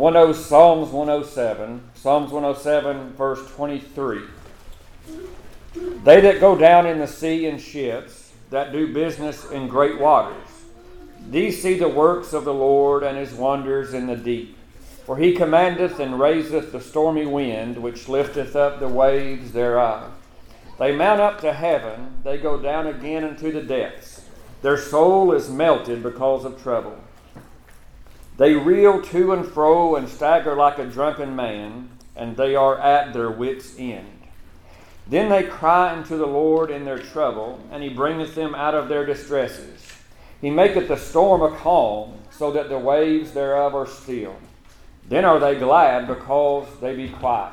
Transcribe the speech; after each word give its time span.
10 0.00 0.32
Psalms 0.32 0.88
107, 0.88 1.82
Psalms 1.94 2.32
107, 2.32 3.12
verse 3.12 3.46
23. 3.50 4.22
They 6.02 6.22
that 6.22 6.40
go 6.40 6.56
down 6.56 6.86
in 6.86 6.98
the 6.98 7.06
sea 7.06 7.44
in 7.44 7.58
ships, 7.58 8.32
that 8.48 8.72
do 8.72 8.94
business 8.94 9.50
in 9.50 9.68
great 9.68 10.00
waters, 10.00 10.48
these 11.28 11.60
see 11.60 11.74
the 11.74 11.86
works 11.86 12.32
of 12.32 12.46
the 12.46 12.54
Lord 12.54 13.02
and 13.02 13.18
his 13.18 13.34
wonders 13.34 13.92
in 13.92 14.06
the 14.06 14.16
deep. 14.16 14.56
For 15.04 15.18
he 15.18 15.34
commandeth 15.34 16.00
and 16.00 16.18
raiseth 16.18 16.72
the 16.72 16.80
stormy 16.80 17.26
wind, 17.26 17.76
which 17.76 18.08
lifteth 18.08 18.56
up 18.56 18.80
the 18.80 18.88
waves 18.88 19.52
thereof. 19.52 20.10
They 20.78 20.96
mount 20.96 21.20
up 21.20 21.42
to 21.42 21.52
heaven, 21.52 22.22
they 22.24 22.38
go 22.38 22.58
down 22.58 22.86
again 22.86 23.22
into 23.22 23.52
the 23.52 23.62
depths. 23.62 24.24
Their 24.62 24.78
soul 24.78 25.32
is 25.32 25.50
melted 25.50 26.02
because 26.02 26.46
of 26.46 26.62
trouble. 26.62 26.96
They 28.40 28.54
reel 28.54 29.02
to 29.02 29.32
and 29.34 29.46
fro 29.46 29.96
and 29.96 30.08
stagger 30.08 30.56
like 30.56 30.78
a 30.78 30.86
drunken 30.86 31.36
man, 31.36 31.90
and 32.16 32.38
they 32.38 32.54
are 32.54 32.78
at 32.78 33.12
their 33.12 33.30
wits' 33.30 33.78
end. 33.78 34.22
Then 35.06 35.28
they 35.28 35.42
cry 35.42 35.92
unto 35.92 36.16
the 36.16 36.26
Lord 36.26 36.70
in 36.70 36.86
their 36.86 36.98
trouble, 36.98 37.60
and 37.70 37.82
he 37.82 37.90
bringeth 37.90 38.34
them 38.34 38.54
out 38.54 38.74
of 38.74 38.88
their 38.88 39.04
distresses. 39.04 39.86
He 40.40 40.48
maketh 40.48 40.88
the 40.88 40.96
storm 40.96 41.42
a 41.42 41.54
calm, 41.54 42.14
so 42.30 42.50
that 42.52 42.70
the 42.70 42.78
waves 42.78 43.32
thereof 43.32 43.74
are 43.74 43.86
still. 43.86 44.36
Then 45.06 45.26
are 45.26 45.38
they 45.38 45.56
glad 45.56 46.06
because 46.06 46.66
they 46.80 46.96
be 46.96 47.10
quiet. 47.10 47.52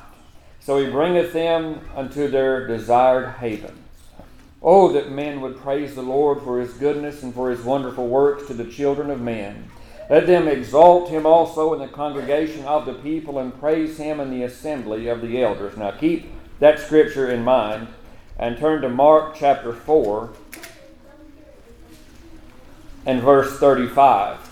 So 0.62 0.78
he 0.78 0.90
bringeth 0.90 1.34
them 1.34 1.82
unto 1.98 2.30
their 2.30 2.66
desired 2.66 3.32
havens. 3.40 3.78
Oh, 4.64 4.94
that 4.94 5.12
men 5.12 5.42
would 5.42 5.58
praise 5.58 5.96
the 5.96 6.02
Lord 6.02 6.42
for 6.44 6.62
his 6.62 6.72
goodness 6.76 7.24
and 7.24 7.34
for 7.34 7.50
his 7.50 7.60
wonderful 7.60 8.08
works 8.08 8.48
to 8.48 8.54
the 8.54 8.72
children 8.72 9.12
of 9.12 9.20
men. 9.20 9.70
Let 10.10 10.26
them 10.26 10.48
exalt 10.48 11.10
him 11.10 11.26
also 11.26 11.74
in 11.74 11.80
the 11.80 11.88
congregation 11.88 12.64
of 12.66 12.86
the 12.86 12.94
people 12.94 13.40
and 13.40 13.58
praise 13.60 13.98
him 13.98 14.20
in 14.20 14.32
the 14.32 14.44
assembly 14.44 15.08
of 15.08 15.22
the 15.22 15.42
elders. 15.42 15.76
Now 15.76 15.92
keep 15.92 16.32
that 16.60 16.80
scripture 16.80 17.30
in 17.30 17.44
mind 17.44 17.88
and 18.40 18.58
turn 18.58 18.82
to 18.84 18.90
Mark 18.90 19.36
chapter 19.36 19.74
4 19.74 20.30
and 23.06 23.22
verse 23.22 23.60
35. 23.60 24.48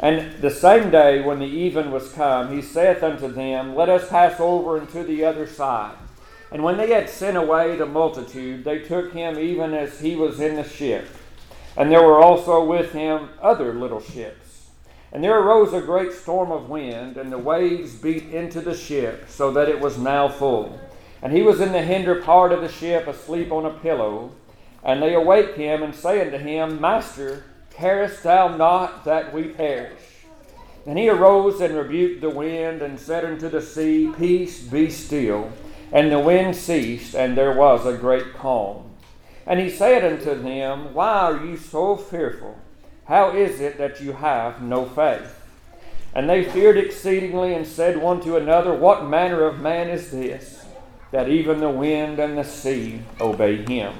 And 0.00 0.40
the 0.40 0.50
same 0.50 0.90
day, 0.90 1.20
when 1.20 1.40
the 1.40 1.46
even 1.46 1.90
was 1.90 2.12
come, 2.12 2.54
he 2.54 2.62
saith 2.62 3.02
unto 3.02 3.26
them, 3.26 3.74
Let 3.74 3.88
us 3.88 4.08
pass 4.08 4.38
over 4.38 4.78
into 4.78 5.02
the 5.02 5.24
other 5.24 5.46
side. 5.46 5.96
And 6.52 6.62
when 6.62 6.76
they 6.76 6.90
had 6.90 7.10
sent 7.10 7.36
away 7.36 7.76
the 7.76 7.86
multitude, 7.86 8.64
they 8.64 8.78
took 8.78 9.12
him 9.12 9.38
even 9.38 9.74
as 9.74 10.00
he 10.00 10.14
was 10.14 10.40
in 10.40 10.54
the 10.54 10.64
ship. 10.64 11.08
And 11.78 11.92
there 11.92 12.02
were 12.02 12.18
also 12.18 12.64
with 12.64 12.92
him 12.92 13.28
other 13.40 13.72
little 13.72 14.00
ships. 14.00 14.66
And 15.12 15.22
there 15.22 15.38
arose 15.38 15.72
a 15.72 15.80
great 15.80 16.12
storm 16.12 16.50
of 16.50 16.68
wind, 16.68 17.16
and 17.16 17.30
the 17.30 17.38
waves 17.38 17.94
beat 17.94 18.24
into 18.30 18.60
the 18.60 18.76
ship, 18.76 19.26
so 19.28 19.52
that 19.52 19.68
it 19.68 19.80
was 19.80 19.96
now 19.96 20.28
full. 20.28 20.80
And 21.22 21.32
he 21.32 21.40
was 21.40 21.60
in 21.60 21.70
the 21.70 21.82
hinder 21.82 22.20
part 22.20 22.50
of 22.50 22.62
the 22.62 22.68
ship, 22.68 23.06
asleep 23.06 23.52
on 23.52 23.64
a 23.64 23.70
pillow. 23.70 24.32
And 24.82 25.00
they 25.00 25.14
awake 25.14 25.54
him, 25.54 25.84
and 25.84 25.94
say 25.94 26.20
unto 26.20 26.36
him, 26.36 26.80
Master, 26.80 27.44
carest 27.70 28.24
thou 28.24 28.56
not 28.56 29.04
that 29.04 29.32
we 29.32 29.44
perish? 29.44 30.02
And 30.84 30.98
he 30.98 31.08
arose 31.08 31.60
and 31.60 31.76
rebuked 31.76 32.22
the 32.22 32.30
wind, 32.30 32.82
and 32.82 32.98
said 32.98 33.24
unto 33.24 33.48
the 33.48 33.62
sea, 33.62 34.12
Peace, 34.18 34.64
be 34.64 34.90
still. 34.90 35.52
And 35.92 36.10
the 36.10 36.18
wind 36.18 36.56
ceased, 36.56 37.14
and 37.14 37.38
there 37.38 37.54
was 37.54 37.86
a 37.86 37.96
great 37.96 38.34
calm. 38.34 38.87
And 39.48 39.58
he 39.58 39.70
said 39.70 40.04
unto 40.04 40.40
them, 40.40 40.92
Why 40.92 41.20
are 41.20 41.44
you 41.46 41.56
so 41.56 41.96
fearful? 41.96 42.58
How 43.06 43.30
is 43.30 43.60
it 43.60 43.78
that 43.78 43.98
you 43.98 44.12
have 44.12 44.60
no 44.60 44.84
faith? 44.84 45.40
And 46.14 46.28
they 46.28 46.44
feared 46.44 46.76
exceedingly 46.76 47.54
and 47.54 47.66
said 47.66 47.96
one 47.96 48.20
to 48.24 48.36
another, 48.36 48.74
What 48.74 49.08
manner 49.08 49.44
of 49.44 49.58
man 49.58 49.88
is 49.88 50.10
this, 50.10 50.66
that 51.12 51.30
even 51.30 51.60
the 51.60 51.70
wind 51.70 52.18
and 52.18 52.36
the 52.36 52.44
sea 52.44 53.00
obey 53.22 53.64
him? 53.64 53.94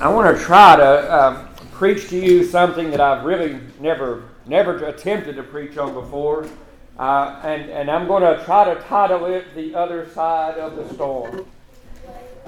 I 0.00 0.08
want 0.08 0.36
to 0.36 0.40
try 0.40 0.76
to 0.76 0.84
uh, 0.84 1.46
preach 1.72 2.08
to 2.10 2.16
you 2.16 2.44
something 2.44 2.92
that 2.92 3.00
I've 3.00 3.24
really 3.24 3.58
never, 3.80 4.28
never 4.46 4.84
attempted 4.84 5.34
to 5.34 5.42
preach 5.42 5.76
on 5.78 5.94
before. 5.94 6.46
Uh, 6.98 7.40
and, 7.42 7.70
and 7.70 7.90
I'm 7.90 8.06
going 8.06 8.22
to 8.22 8.44
try 8.44 8.72
to 8.72 8.80
title 8.82 9.26
it 9.26 9.54
The 9.54 9.74
Other 9.74 10.08
Side 10.10 10.58
of 10.58 10.76
the 10.76 10.92
Storm. 10.94 11.46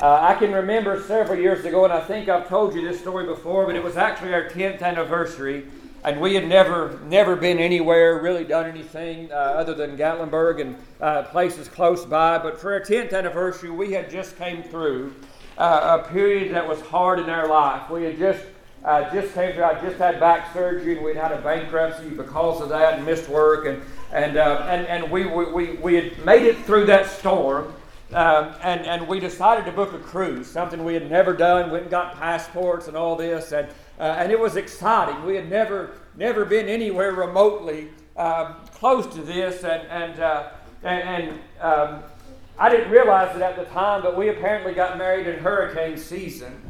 Uh, 0.02 0.18
I 0.20 0.34
can 0.34 0.52
remember 0.52 1.00
several 1.02 1.38
years 1.38 1.64
ago, 1.64 1.84
and 1.84 1.92
I 1.92 2.00
think 2.00 2.28
I've 2.28 2.48
told 2.48 2.74
you 2.74 2.82
this 2.82 3.00
story 3.00 3.26
before, 3.26 3.64
but 3.64 3.76
it 3.76 3.82
was 3.82 3.96
actually 3.96 4.34
our 4.34 4.48
10th 4.48 4.82
anniversary, 4.82 5.64
and 6.04 6.20
we 6.20 6.34
had 6.34 6.46
never 6.46 7.00
never 7.06 7.36
been 7.36 7.58
anywhere, 7.58 8.20
really 8.20 8.44
done 8.44 8.66
anything 8.66 9.32
uh, 9.32 9.34
other 9.34 9.72
than 9.72 9.96
Gatlinburg 9.96 10.60
and 10.60 10.76
uh, 11.00 11.22
places 11.22 11.68
close 11.68 12.04
by. 12.04 12.38
But 12.38 12.60
for 12.60 12.74
our 12.74 12.80
10th 12.80 13.14
anniversary, 13.14 13.70
we 13.70 13.92
had 13.92 14.10
just 14.10 14.36
came 14.36 14.62
through 14.62 15.14
uh, 15.56 16.02
a 16.02 16.08
period 16.10 16.52
that 16.54 16.68
was 16.68 16.80
hard 16.82 17.20
in 17.20 17.30
our 17.30 17.48
life. 17.48 17.88
We 17.88 18.02
had 18.02 18.18
just 18.18 18.44
uh, 18.84 19.12
just 19.12 19.34
came. 19.34 19.62
I 19.62 19.80
just 19.80 19.96
had 19.96 20.20
back 20.20 20.52
surgery, 20.52 20.96
and 20.96 21.04
we'd 21.04 21.16
had 21.16 21.32
a 21.32 21.40
bankruptcy 21.40 22.10
because 22.10 22.60
of 22.60 22.68
that, 22.68 22.94
and 22.94 23.06
missed 23.06 23.28
work, 23.28 23.66
and 23.66 23.82
and 24.12 24.36
uh, 24.36 24.66
and 24.68 24.86
and 24.86 25.10
we, 25.10 25.26
we 25.26 25.72
we 25.72 25.94
had 25.94 26.24
made 26.24 26.42
it 26.42 26.58
through 26.58 26.86
that 26.86 27.06
storm. 27.06 27.72
Um, 28.12 28.54
and, 28.62 28.82
and 28.82 29.08
we 29.08 29.18
decided 29.18 29.64
to 29.64 29.72
book 29.72 29.92
a 29.92 29.98
cruise, 29.98 30.46
something 30.46 30.84
we 30.84 30.94
had 30.94 31.10
never 31.10 31.32
done. 31.32 31.70
Went 31.72 31.84
and 31.84 31.90
got 31.90 32.14
passports 32.14 32.86
and 32.86 32.96
all 32.96 33.16
this, 33.16 33.50
and, 33.50 33.66
uh, 33.98 34.02
and 34.02 34.30
it 34.30 34.38
was 34.38 34.54
exciting. 34.54 35.24
We 35.24 35.34
had 35.34 35.50
never, 35.50 35.90
never 36.14 36.44
been 36.44 36.68
anywhere 36.68 37.12
remotely 37.12 37.88
um, 38.16 38.54
close 38.72 39.12
to 39.14 39.22
this, 39.22 39.64
and, 39.64 39.88
and, 39.88 40.20
uh, 40.20 40.50
and, 40.84 41.02
and 41.02 41.40
um, 41.60 42.02
I 42.56 42.68
didn't 42.68 42.90
realize 42.92 43.34
it 43.34 43.42
at 43.42 43.56
the 43.56 43.64
time, 43.64 44.02
but 44.02 44.16
we 44.16 44.28
apparently 44.28 44.74
got 44.74 44.96
married 44.96 45.26
in 45.26 45.40
hurricane 45.40 45.96
season. 45.96 46.60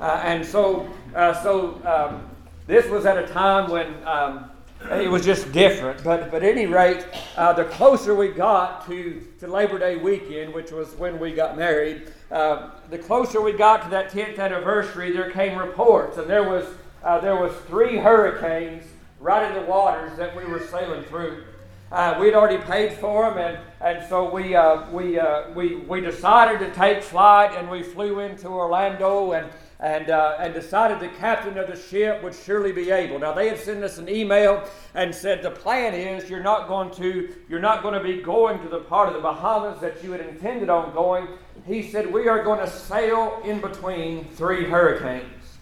Uh, 0.00 0.22
and 0.24 0.46
so, 0.46 0.88
uh, 1.14 1.42
so 1.42 1.80
um, 1.84 2.28
this 2.66 2.86
was 2.90 3.06
at 3.06 3.18
a 3.18 3.26
time 3.26 3.70
when 3.70 3.94
um, 4.06 4.50
it 4.90 5.10
was 5.10 5.24
just 5.24 5.50
different. 5.52 6.02
But, 6.04 6.30
but 6.30 6.42
at 6.42 6.50
any 6.50 6.66
rate, 6.66 7.06
uh, 7.36 7.52
the 7.52 7.64
closer 7.64 8.14
we 8.14 8.28
got 8.28 8.86
to, 8.86 9.22
to 9.40 9.46
Labor 9.46 9.78
Day 9.78 9.96
weekend, 9.96 10.52
which 10.52 10.70
was 10.72 10.94
when 10.96 11.18
we 11.18 11.32
got 11.32 11.56
married, 11.56 12.12
uh, 12.30 12.70
the 12.90 12.98
closer 12.98 13.40
we 13.40 13.52
got 13.52 13.82
to 13.84 13.90
that 13.90 14.10
10th 14.10 14.38
anniversary, 14.38 15.12
there 15.12 15.30
came 15.30 15.58
reports, 15.58 16.18
and 16.18 16.28
there 16.28 16.48
was, 16.48 16.66
uh, 17.02 17.18
there 17.20 17.36
was 17.36 17.52
three 17.66 17.96
hurricanes 17.96 18.84
right 19.20 19.50
in 19.50 19.62
the 19.62 19.70
waters 19.70 20.16
that 20.18 20.36
we 20.36 20.44
were 20.44 20.60
sailing 20.60 21.02
through. 21.04 21.44
Uh, 21.94 22.18
we'd 22.18 22.34
already 22.34 22.60
paid 22.64 22.92
for 22.94 23.30
them, 23.30 23.38
and, 23.38 23.58
and 23.80 24.08
so 24.08 24.28
we, 24.28 24.56
uh, 24.56 24.90
we, 24.90 25.16
uh, 25.16 25.48
we, 25.52 25.76
we 25.76 26.00
decided 26.00 26.58
to 26.58 26.68
take 26.74 27.00
flight, 27.00 27.56
and 27.56 27.70
we 27.70 27.84
flew 27.84 28.18
into 28.18 28.48
Orlando, 28.48 29.30
and 29.30 29.48
and, 29.80 30.08
uh, 30.08 30.36
and 30.40 30.54
decided 30.54 30.98
the 30.98 31.14
captain 31.18 31.58
of 31.58 31.66
the 31.66 31.76
ship 31.76 32.22
would 32.22 32.34
surely 32.34 32.72
be 32.72 32.90
able. 32.90 33.18
Now 33.18 33.32
they 33.32 33.48
had 33.48 33.58
sent 33.58 33.84
us 33.84 33.98
an 33.98 34.08
email 34.08 34.66
and 34.94 35.14
said 35.14 35.42
the 35.42 35.50
plan 35.50 35.94
is 35.94 36.30
you're 36.30 36.42
not 36.42 36.68
going 36.68 36.90
to 36.92 37.34
you're 37.50 37.60
not 37.60 37.82
going 37.82 37.92
to 37.92 38.02
be 38.02 38.22
going 38.22 38.62
to 38.62 38.68
the 38.68 38.78
part 38.78 39.08
of 39.08 39.14
the 39.14 39.20
Bahamas 39.20 39.80
that 39.80 40.02
you 40.02 40.12
had 40.12 40.22
intended 40.22 40.70
on 40.70 40.94
going. 40.94 41.28
He 41.66 41.90
said 41.90 42.10
we 42.10 42.28
are 42.28 42.42
going 42.42 42.60
to 42.60 42.70
sail 42.70 43.42
in 43.44 43.60
between 43.60 44.24
three 44.30 44.64
hurricanes. 44.64 45.58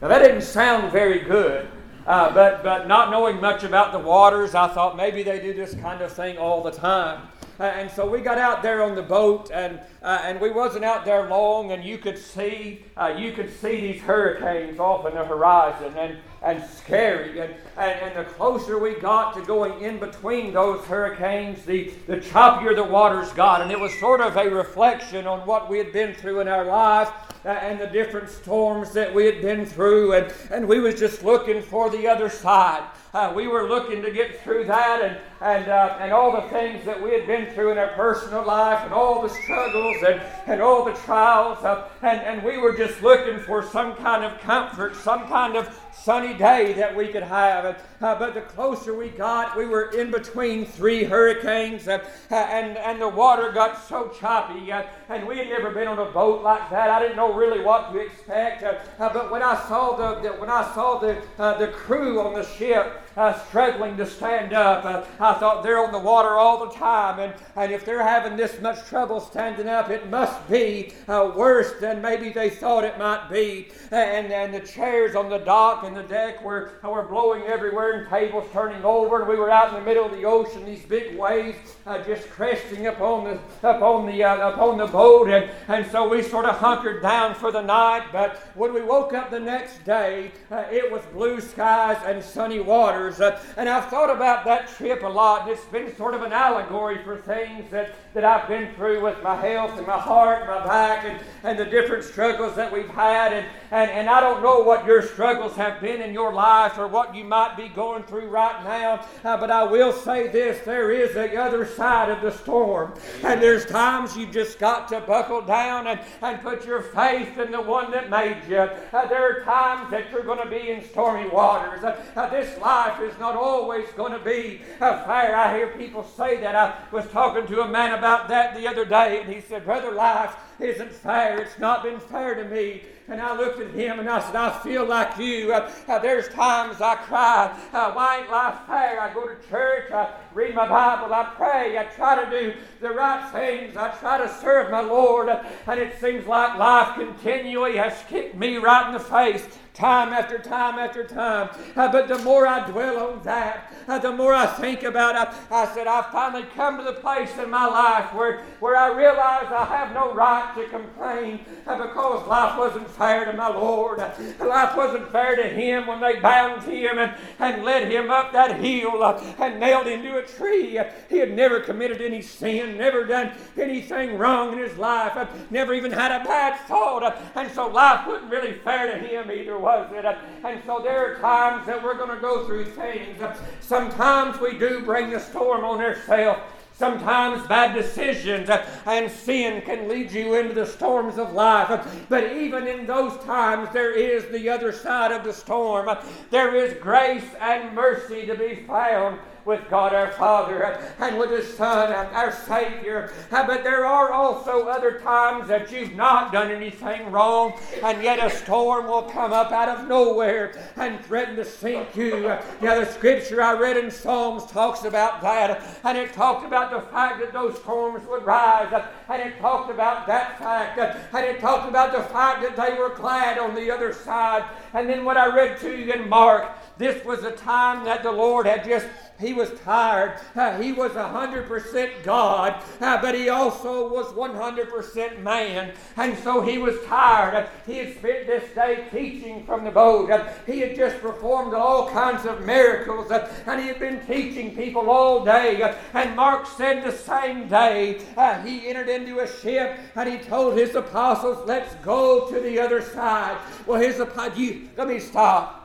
Now 0.00 0.08
that 0.08 0.20
didn't 0.20 0.42
sound 0.42 0.90
very 0.90 1.20
good. 1.20 1.68
Uh, 2.06 2.34
but, 2.34 2.62
but 2.64 2.88
not 2.88 3.10
knowing 3.10 3.40
much 3.40 3.62
about 3.62 3.92
the 3.92 3.98
waters, 3.98 4.54
I 4.54 4.68
thought 4.68 4.96
maybe 4.96 5.22
they 5.22 5.40
do 5.40 5.52
this 5.52 5.74
kind 5.74 6.02
of 6.02 6.12
thing 6.12 6.36
all 6.36 6.62
the 6.62 6.72
time. 6.72 7.28
Uh, 7.60 7.64
and 7.64 7.90
so 7.90 8.08
we 8.08 8.20
got 8.20 8.38
out 8.38 8.60
there 8.62 8.82
on 8.82 8.96
the 8.96 9.02
boat, 9.02 9.50
and 9.52 9.78
uh, 10.02 10.20
and 10.24 10.40
we 10.40 10.50
wasn't 10.50 10.84
out 10.84 11.04
there 11.04 11.28
long, 11.28 11.70
and 11.70 11.84
you 11.84 11.96
could 11.98 12.18
see 12.18 12.84
uh, 12.96 13.14
you 13.16 13.30
could 13.32 13.54
see 13.60 13.80
these 13.92 14.00
hurricanes 14.00 14.80
off 14.80 15.06
in 15.06 15.14
the 15.14 15.24
horizon, 15.24 15.94
and 15.96 16.16
and 16.42 16.64
scary. 16.64 17.38
And, 17.38 17.54
and 17.76 18.00
and 18.00 18.16
the 18.16 18.24
closer 18.32 18.78
we 18.78 18.94
got 18.94 19.34
to 19.34 19.42
going 19.42 19.80
in 19.80 19.98
between 19.98 20.52
those 20.52 20.84
hurricanes, 20.86 21.64
the 21.64 21.92
the 22.08 22.16
choppier 22.16 22.74
the 22.74 22.82
waters 22.82 23.32
got, 23.32 23.60
and 23.60 23.70
it 23.70 23.78
was 23.78 23.96
sort 24.00 24.20
of 24.20 24.36
a 24.36 24.48
reflection 24.48 25.26
on 25.26 25.46
what 25.46 25.70
we 25.70 25.78
had 25.78 25.92
been 25.92 26.14
through 26.14 26.40
in 26.40 26.48
our 26.48 26.64
life. 26.64 27.10
And 27.44 27.80
the 27.80 27.86
different 27.86 28.28
storms 28.28 28.92
that 28.92 29.12
we 29.12 29.26
had 29.26 29.42
been 29.42 29.66
through, 29.66 30.12
and, 30.12 30.32
and 30.50 30.68
we 30.68 30.78
was 30.78 30.98
just 30.98 31.24
looking 31.24 31.60
for 31.60 31.90
the 31.90 32.06
other 32.06 32.28
side. 32.28 32.84
Uh, 33.14 33.30
we 33.36 33.46
were 33.46 33.68
looking 33.68 34.00
to 34.00 34.10
get 34.10 34.40
through 34.40 34.64
that 34.64 35.02
and, 35.02 35.18
and, 35.42 35.68
uh, 35.68 35.98
and 36.00 36.12
all 36.12 36.32
the 36.32 36.48
things 36.48 36.82
that 36.86 37.00
we 37.02 37.10
had 37.10 37.26
been 37.26 37.44
through 37.52 37.70
in 37.70 37.76
our 37.76 37.88
personal 37.88 38.42
life 38.42 38.82
and 38.84 38.94
all 38.94 39.20
the 39.20 39.28
struggles 39.28 39.96
and, 40.08 40.18
and 40.46 40.62
all 40.62 40.82
the 40.82 40.94
trials. 40.94 41.62
Uh, 41.62 41.86
and, 42.00 42.22
and 42.22 42.42
we 42.42 42.56
were 42.56 42.74
just 42.74 43.02
looking 43.02 43.38
for 43.40 43.62
some 43.62 43.94
kind 43.96 44.24
of 44.24 44.40
comfort, 44.40 44.96
some 44.96 45.28
kind 45.28 45.56
of 45.56 45.78
sunny 45.92 46.32
day 46.32 46.72
that 46.72 46.96
we 46.96 47.08
could 47.08 47.22
have. 47.22 47.66
Uh, 48.00 48.18
but 48.18 48.32
the 48.32 48.40
closer 48.40 48.96
we 48.96 49.10
got, 49.10 49.58
we 49.58 49.66
were 49.66 49.90
in 49.90 50.10
between 50.10 50.64
three 50.64 51.04
hurricanes, 51.04 51.86
uh, 51.88 51.98
and, 52.30 52.78
and 52.78 52.98
the 52.98 53.08
water 53.08 53.52
got 53.52 53.86
so 53.86 54.08
choppy. 54.08 54.72
Uh, 54.72 54.84
and 55.10 55.26
we 55.26 55.36
had 55.36 55.48
never 55.48 55.70
been 55.70 55.86
on 55.86 55.98
a 55.98 56.10
boat 56.10 56.42
like 56.42 56.70
that. 56.70 56.88
I 56.88 56.98
didn't 56.98 57.16
know 57.16 57.34
really 57.34 57.62
what 57.62 57.92
to 57.92 57.98
expect. 57.98 58.62
Uh, 58.62 58.78
uh, 58.98 59.12
but 59.12 59.30
when 59.30 59.42
I 59.42 59.62
saw 59.68 59.96
the, 59.96 60.20
the 60.22 60.28
when 60.36 60.48
I 60.48 60.62
saw 60.74 60.98
the 60.98 61.22
the 61.36 61.68
crew 61.68 62.20
on 62.20 62.32
the 62.32 62.44
ship 62.44 63.01
uh, 63.16 63.38
struggling 63.48 63.96
to 63.96 64.06
stand 64.06 64.52
up, 64.52 64.84
uh, 64.84 65.04
I 65.20 65.34
thought 65.34 65.62
they're 65.62 65.84
on 65.84 65.92
the 65.92 65.98
water 65.98 66.30
all 66.30 66.66
the 66.66 66.72
time, 66.74 67.18
and, 67.18 67.34
and 67.56 67.72
if 67.72 67.84
they're 67.84 68.02
having 68.02 68.36
this 68.36 68.60
much 68.60 68.84
trouble 68.86 69.20
standing 69.20 69.68
up, 69.68 69.90
it 69.90 70.08
must 70.10 70.48
be 70.48 70.92
uh, 71.08 71.32
worse 71.36 71.72
than 71.80 72.00
maybe 72.00 72.30
they 72.30 72.50
thought 72.50 72.84
it 72.84 72.98
might 72.98 73.28
be. 73.30 73.68
And 73.90 74.32
and 74.32 74.54
the 74.54 74.60
chairs 74.60 75.14
on 75.14 75.28
the 75.28 75.38
dock 75.38 75.84
and 75.84 75.96
the 75.96 76.02
deck 76.02 76.42
were 76.42 76.72
were 76.82 77.02
blowing 77.02 77.42
everywhere, 77.42 77.92
and 77.92 78.08
tables 78.08 78.48
turning 78.52 78.84
over, 78.84 79.20
and 79.20 79.28
we 79.28 79.36
were 79.36 79.50
out 79.50 79.68
in 79.68 79.74
the 79.74 79.84
middle 79.84 80.06
of 80.06 80.12
the 80.12 80.24
ocean. 80.24 80.64
These 80.64 80.84
big 80.84 81.16
waves 81.16 81.58
just 82.06 82.28
cresting 82.30 82.86
upon 82.86 83.24
the 83.24 83.68
upon 83.68 84.06
the 84.06 84.22
upon 84.22 84.78
the 84.78 84.86
boat, 84.86 85.28
and 85.28 85.50
and 85.68 85.86
so 85.90 86.08
we 86.08 86.22
sort 86.22 86.46
of 86.46 86.56
hunkered 86.56 87.02
down 87.02 87.34
for 87.34 87.52
the 87.52 87.60
night. 87.60 88.06
But 88.12 88.36
when 88.54 88.72
we 88.72 88.82
woke 88.82 89.12
up 89.12 89.30
the 89.30 89.40
next 89.40 89.84
day, 89.84 90.32
uh, 90.50 90.64
it 90.70 90.90
was 90.90 91.02
blue 91.12 91.40
skies 91.40 91.98
and 92.04 92.22
sunny 92.22 92.60
waters. 93.02 93.20
Uh, 93.20 93.40
and 93.56 93.68
I've 93.68 93.88
thought 93.88 94.14
about 94.14 94.44
that 94.44 94.68
trip 94.68 95.02
a 95.02 95.08
lot. 95.08 95.42
and 95.42 95.50
It's 95.50 95.64
been 95.66 95.94
sort 95.96 96.14
of 96.14 96.22
an 96.22 96.32
allegory 96.32 97.02
for 97.04 97.16
things 97.16 97.70
that, 97.70 97.94
that 98.14 98.24
I've 98.24 98.48
been 98.48 98.72
through 98.74 99.02
with 99.02 99.22
my 99.22 99.36
health 99.36 99.76
and 99.78 99.86
my 99.86 99.98
heart, 99.98 100.42
and 100.42 100.48
my 100.48 100.66
back, 100.66 101.04
and, 101.04 101.20
and 101.44 101.58
the 101.58 101.64
different 101.64 102.04
struggles 102.04 102.54
that 102.56 102.72
we've 102.72 102.88
had. 102.88 103.32
And, 103.32 103.46
and, 103.70 103.90
and 103.90 104.08
I 104.08 104.20
don't 104.20 104.42
know 104.42 104.60
what 104.60 104.86
your 104.86 105.02
struggles 105.02 105.56
have 105.56 105.80
been 105.80 106.00
in 106.00 106.12
your 106.12 106.32
life 106.32 106.78
or 106.78 106.88
what 106.88 107.14
you 107.14 107.24
might 107.24 107.56
be 107.56 107.68
going 107.68 108.02
through 108.04 108.28
right 108.28 108.62
now. 108.64 109.06
Uh, 109.24 109.36
but 109.36 109.50
I 109.50 109.64
will 109.64 109.92
say 109.92 110.28
this 110.28 110.64
there 110.64 110.90
is 110.92 111.14
the 111.14 111.36
other 111.36 111.66
side 111.66 112.10
of 112.10 112.22
the 112.22 112.30
storm. 112.30 112.94
And 113.24 113.42
there's 113.42 113.66
times 113.66 114.16
you 114.16 114.26
just 114.26 114.58
got 114.58 114.88
to 114.88 115.00
buckle 115.00 115.42
down 115.42 115.86
and, 115.86 116.00
and 116.22 116.40
put 116.40 116.64
your 116.66 116.82
faith 116.82 117.38
in 117.38 117.50
the 117.50 117.60
one 117.60 117.90
that 117.90 118.10
made 118.10 118.42
you. 118.48 118.58
Uh, 118.58 119.06
there 119.08 119.22
are 119.22 119.44
times 119.44 119.90
that 119.90 120.10
you're 120.10 120.22
going 120.22 120.42
to 120.42 120.48
be 120.48 120.70
in 120.70 120.84
stormy 120.84 121.28
waters. 121.28 121.82
Uh, 121.82 122.00
uh, 122.16 122.28
this 122.28 122.58
life 122.58 122.91
is 123.00 123.18
not 123.18 123.36
always 123.36 123.88
going 123.90 124.12
to 124.12 124.18
be 124.18 124.60
fair. 124.78 125.36
I 125.36 125.56
hear 125.56 125.68
people 125.68 126.04
say 126.04 126.40
that. 126.40 126.54
I 126.54 126.74
was 126.90 127.06
talking 127.08 127.46
to 127.46 127.62
a 127.62 127.68
man 127.68 127.98
about 127.98 128.28
that 128.28 128.54
the 128.54 128.66
other 128.66 128.84
day, 128.84 129.20
and 129.22 129.32
he 129.32 129.40
said, 129.40 129.64
Brother, 129.64 129.92
life 129.92 130.34
isn't 130.60 130.92
fair. 130.92 131.40
It's 131.40 131.58
not 131.58 131.82
been 131.82 132.00
fair 132.00 132.34
to 132.34 132.44
me. 132.44 132.82
And 133.08 133.20
I 133.20 133.36
looked 133.36 133.60
at 133.60 133.70
him 133.72 133.98
and 133.98 134.08
I 134.08 134.20
said, 134.20 134.36
I 134.36 134.58
feel 134.62 134.86
like 134.86 135.18
you. 135.18 135.52
Uh, 135.52 135.70
uh, 135.88 135.98
there's 135.98 136.28
times 136.28 136.80
I 136.80 136.94
cry, 136.94 137.58
uh, 137.72 137.92
why 137.92 138.20
ain't 138.20 138.30
life 138.30 138.58
fair? 138.66 139.00
I 139.00 139.12
go 139.12 139.26
to 139.26 139.48
church, 139.48 139.90
I 139.90 140.14
read 140.32 140.54
my 140.54 140.68
Bible, 140.68 141.12
I 141.12 141.24
pray, 141.36 141.76
I 141.76 141.84
try 141.84 142.24
to 142.24 142.30
do 142.30 142.54
the 142.80 142.90
right 142.90 143.30
things, 143.32 143.76
I 143.76 143.90
try 143.96 144.18
to 144.18 144.32
serve 144.40 144.70
my 144.70 144.80
Lord. 144.80 145.28
And 145.28 145.80
it 145.80 146.00
seems 146.00 146.26
like 146.26 146.58
life 146.58 146.94
continually 146.94 147.76
has 147.76 148.02
kicked 148.08 148.36
me 148.36 148.56
right 148.56 148.86
in 148.86 148.92
the 148.92 149.00
face 149.00 149.46
time 149.74 150.12
after 150.12 150.38
time 150.38 150.78
after 150.78 151.04
time. 151.04 151.48
Uh, 151.74 151.90
but 151.90 152.08
the 152.08 152.18
more 152.18 152.46
I 152.46 152.68
dwell 152.70 153.10
on 153.10 153.22
that, 153.22 153.72
uh, 153.88 153.98
the 153.98 154.12
more 154.12 154.34
I 154.34 154.46
think 154.46 154.82
about 154.82 155.16
it, 155.16 155.34
I 155.50 155.72
said, 155.74 155.86
I've 155.86 156.06
finally 156.06 156.46
come 156.54 156.78
to 156.78 156.84
the 156.84 156.92
place 156.92 157.36
in 157.38 157.50
my 157.50 157.66
life 157.66 158.14
where, 158.14 158.42
where 158.60 158.76
I 158.76 158.88
realize 158.88 159.46
I 159.50 159.64
have 159.64 159.94
no 159.94 160.12
right 160.12 160.52
to 160.56 160.66
complain 160.68 161.40
uh, 161.66 161.86
because 161.86 162.26
life 162.28 162.58
wasn't 162.58 162.88
fair 162.90 163.24
to 163.24 163.32
my 163.32 163.48
Lord. 163.48 163.98
Uh, 163.98 164.12
life 164.40 164.76
wasn't 164.76 165.10
fair 165.10 165.36
to 165.36 165.48
him 165.48 165.86
when 165.86 166.00
they 166.00 166.20
bound 166.20 166.62
him 166.64 166.98
and, 166.98 167.14
and 167.38 167.64
led 167.64 167.90
him 167.90 168.10
up 168.10 168.32
that 168.32 168.60
hill 168.60 169.02
uh, 169.02 169.22
and 169.38 169.58
nailed 169.58 169.86
him 169.86 170.02
to 170.02 170.18
a 170.18 170.22
tree. 170.22 170.78
Uh, 170.78 170.84
he 171.08 171.18
had 171.18 171.34
never 171.34 171.60
committed 171.60 172.00
any 172.00 172.20
sin, 172.20 172.76
never 172.76 173.04
done 173.04 173.32
anything 173.58 174.18
wrong 174.18 174.52
in 174.52 174.58
his 174.58 174.76
life, 174.76 175.28
never 175.50 175.72
even 175.72 175.90
had 175.90 176.12
a 176.12 176.24
bad 176.24 176.60
thought. 176.66 177.16
and 177.34 177.50
so 177.52 177.68
life 177.68 178.06
wasn't 178.06 178.30
really 178.30 178.52
fair 178.52 178.86
to 178.86 178.98
him 178.98 179.30
either 179.30 179.61
was 179.62 179.90
it? 179.92 180.04
And 180.44 180.60
so 180.66 180.80
there 180.82 181.14
are 181.14 181.18
times 181.20 181.66
that 181.66 181.82
we're 181.82 181.96
going 181.96 182.14
to 182.14 182.20
go 182.20 182.44
through 182.44 182.66
things. 182.66 183.18
Sometimes 183.60 184.40
we 184.40 184.58
do 184.58 184.82
bring 184.84 185.08
the 185.10 185.20
storm 185.20 185.64
on 185.64 185.80
ourselves. 185.80 186.40
Sometimes 186.74 187.46
bad 187.46 187.74
decisions 187.74 188.50
and 188.86 189.08
sin 189.08 189.62
can 189.62 189.88
lead 189.88 190.10
you 190.10 190.34
into 190.34 190.52
the 190.54 190.66
storms 190.66 191.16
of 191.16 191.32
life. 191.32 191.86
But 192.08 192.32
even 192.32 192.66
in 192.66 192.86
those 192.86 193.22
times, 193.24 193.68
there 193.72 193.92
is 193.92 194.26
the 194.32 194.48
other 194.48 194.72
side 194.72 195.12
of 195.12 195.22
the 195.22 195.32
storm. 195.32 195.88
There 196.30 196.56
is 196.56 196.74
grace 196.82 197.28
and 197.40 197.72
mercy 197.74 198.26
to 198.26 198.34
be 198.34 198.64
found 198.66 199.20
with 199.44 199.68
God 199.68 199.94
our 199.94 200.12
Father 200.12 200.62
and 200.98 201.18
with 201.18 201.30
His 201.30 201.56
Son, 201.56 201.92
our 201.92 202.32
Savior. 202.32 203.12
Uh, 203.30 203.46
but 203.46 203.64
there 203.64 203.84
are 203.84 204.12
also 204.12 204.68
other 204.68 205.00
times 205.00 205.48
that 205.48 205.72
you've 205.72 205.94
not 205.94 206.32
done 206.32 206.50
anything 206.50 207.10
wrong, 207.10 207.58
and 207.82 208.02
yet 208.02 208.24
a 208.24 208.30
storm 208.30 208.86
will 208.86 209.02
come 209.02 209.32
up 209.32 209.52
out 209.52 209.68
of 209.68 209.88
nowhere 209.88 210.60
and 210.76 211.04
threaten 211.04 211.36
to 211.36 211.44
sink 211.44 211.96
you. 211.96 212.22
Now, 212.60 212.78
the 212.78 212.86
scripture 212.86 213.42
I 213.42 213.58
read 213.58 213.76
in 213.76 213.90
Psalms 213.90 214.46
talks 214.46 214.84
about 214.84 215.20
that, 215.22 215.62
and 215.84 215.98
it 215.98 216.12
talked 216.12 216.46
about 216.46 216.70
the 216.70 216.80
fact 216.90 217.20
that 217.20 217.32
those 217.32 217.56
storms 217.58 218.06
would 218.08 218.24
rise, 218.24 218.72
and 219.08 219.22
it 219.22 219.38
talked 219.38 219.70
about 219.70 220.06
that 220.06 220.38
fact, 220.38 220.78
and 220.78 221.24
it 221.24 221.40
talked 221.40 221.68
about 221.68 221.92
the 221.92 222.02
fact 222.12 222.42
that 222.42 222.56
they 222.56 222.78
were 222.78 222.94
glad 222.94 223.38
on 223.38 223.54
the 223.54 223.70
other 223.70 223.92
side. 223.92 224.44
And 224.74 224.88
then 224.88 225.04
what 225.04 225.16
I 225.16 225.34
read 225.34 225.58
to 225.60 225.76
you 225.76 225.92
in 225.92 226.08
Mark, 226.08 226.50
this 226.82 227.04
was 227.04 227.22
a 227.24 227.32
time 227.32 227.84
that 227.84 228.02
the 228.02 228.12
Lord 228.12 228.46
had 228.46 228.64
just 228.64 228.86
he 229.22 229.32
was 229.32 229.50
tired. 229.60 230.18
Uh, 230.34 230.60
he 230.60 230.72
was 230.72 230.92
100% 230.92 232.02
God, 232.02 232.62
uh, 232.80 233.00
but 233.00 233.14
he 233.14 233.28
also 233.28 233.88
was 233.88 234.06
100% 234.06 235.22
man. 235.22 235.72
And 235.96 236.18
so 236.18 236.40
he 236.40 236.58
was 236.58 236.74
tired. 236.86 237.34
Uh, 237.34 237.46
he 237.64 237.78
had 237.78 237.96
spent 237.96 238.26
this 238.26 238.52
day 238.54 238.84
teaching 238.90 239.46
from 239.46 239.64
the 239.64 239.70
boat. 239.70 240.10
Uh, 240.10 240.28
he 240.44 240.58
had 240.60 240.74
just 240.74 241.00
performed 241.00 241.54
all 241.54 241.88
kinds 241.90 242.26
of 242.26 242.44
miracles, 242.44 243.10
uh, 243.10 243.32
and 243.46 243.60
he 243.60 243.68
had 243.68 243.78
been 243.78 244.04
teaching 244.06 244.56
people 244.56 244.90
all 244.90 245.24
day. 245.24 245.62
Uh, 245.62 245.74
and 245.94 246.16
Mark 246.16 246.46
said 246.46 246.82
the 246.82 246.92
same 246.92 247.48
day 247.48 248.00
he 248.44 248.68
entered 248.68 248.88
into 248.88 249.20
a 249.20 249.40
ship 249.40 249.78
and 249.94 250.08
he 250.08 250.18
told 250.18 250.56
his 250.56 250.74
apostles, 250.74 251.46
Let's 251.46 251.74
go 251.76 252.28
to 252.28 252.40
the 252.40 252.58
other 252.58 252.82
side. 252.82 253.38
Well, 253.66 253.80
his 253.80 254.00
apostles, 254.00 254.68
let 254.76 254.88
me 254.88 254.98
stop. 254.98 255.61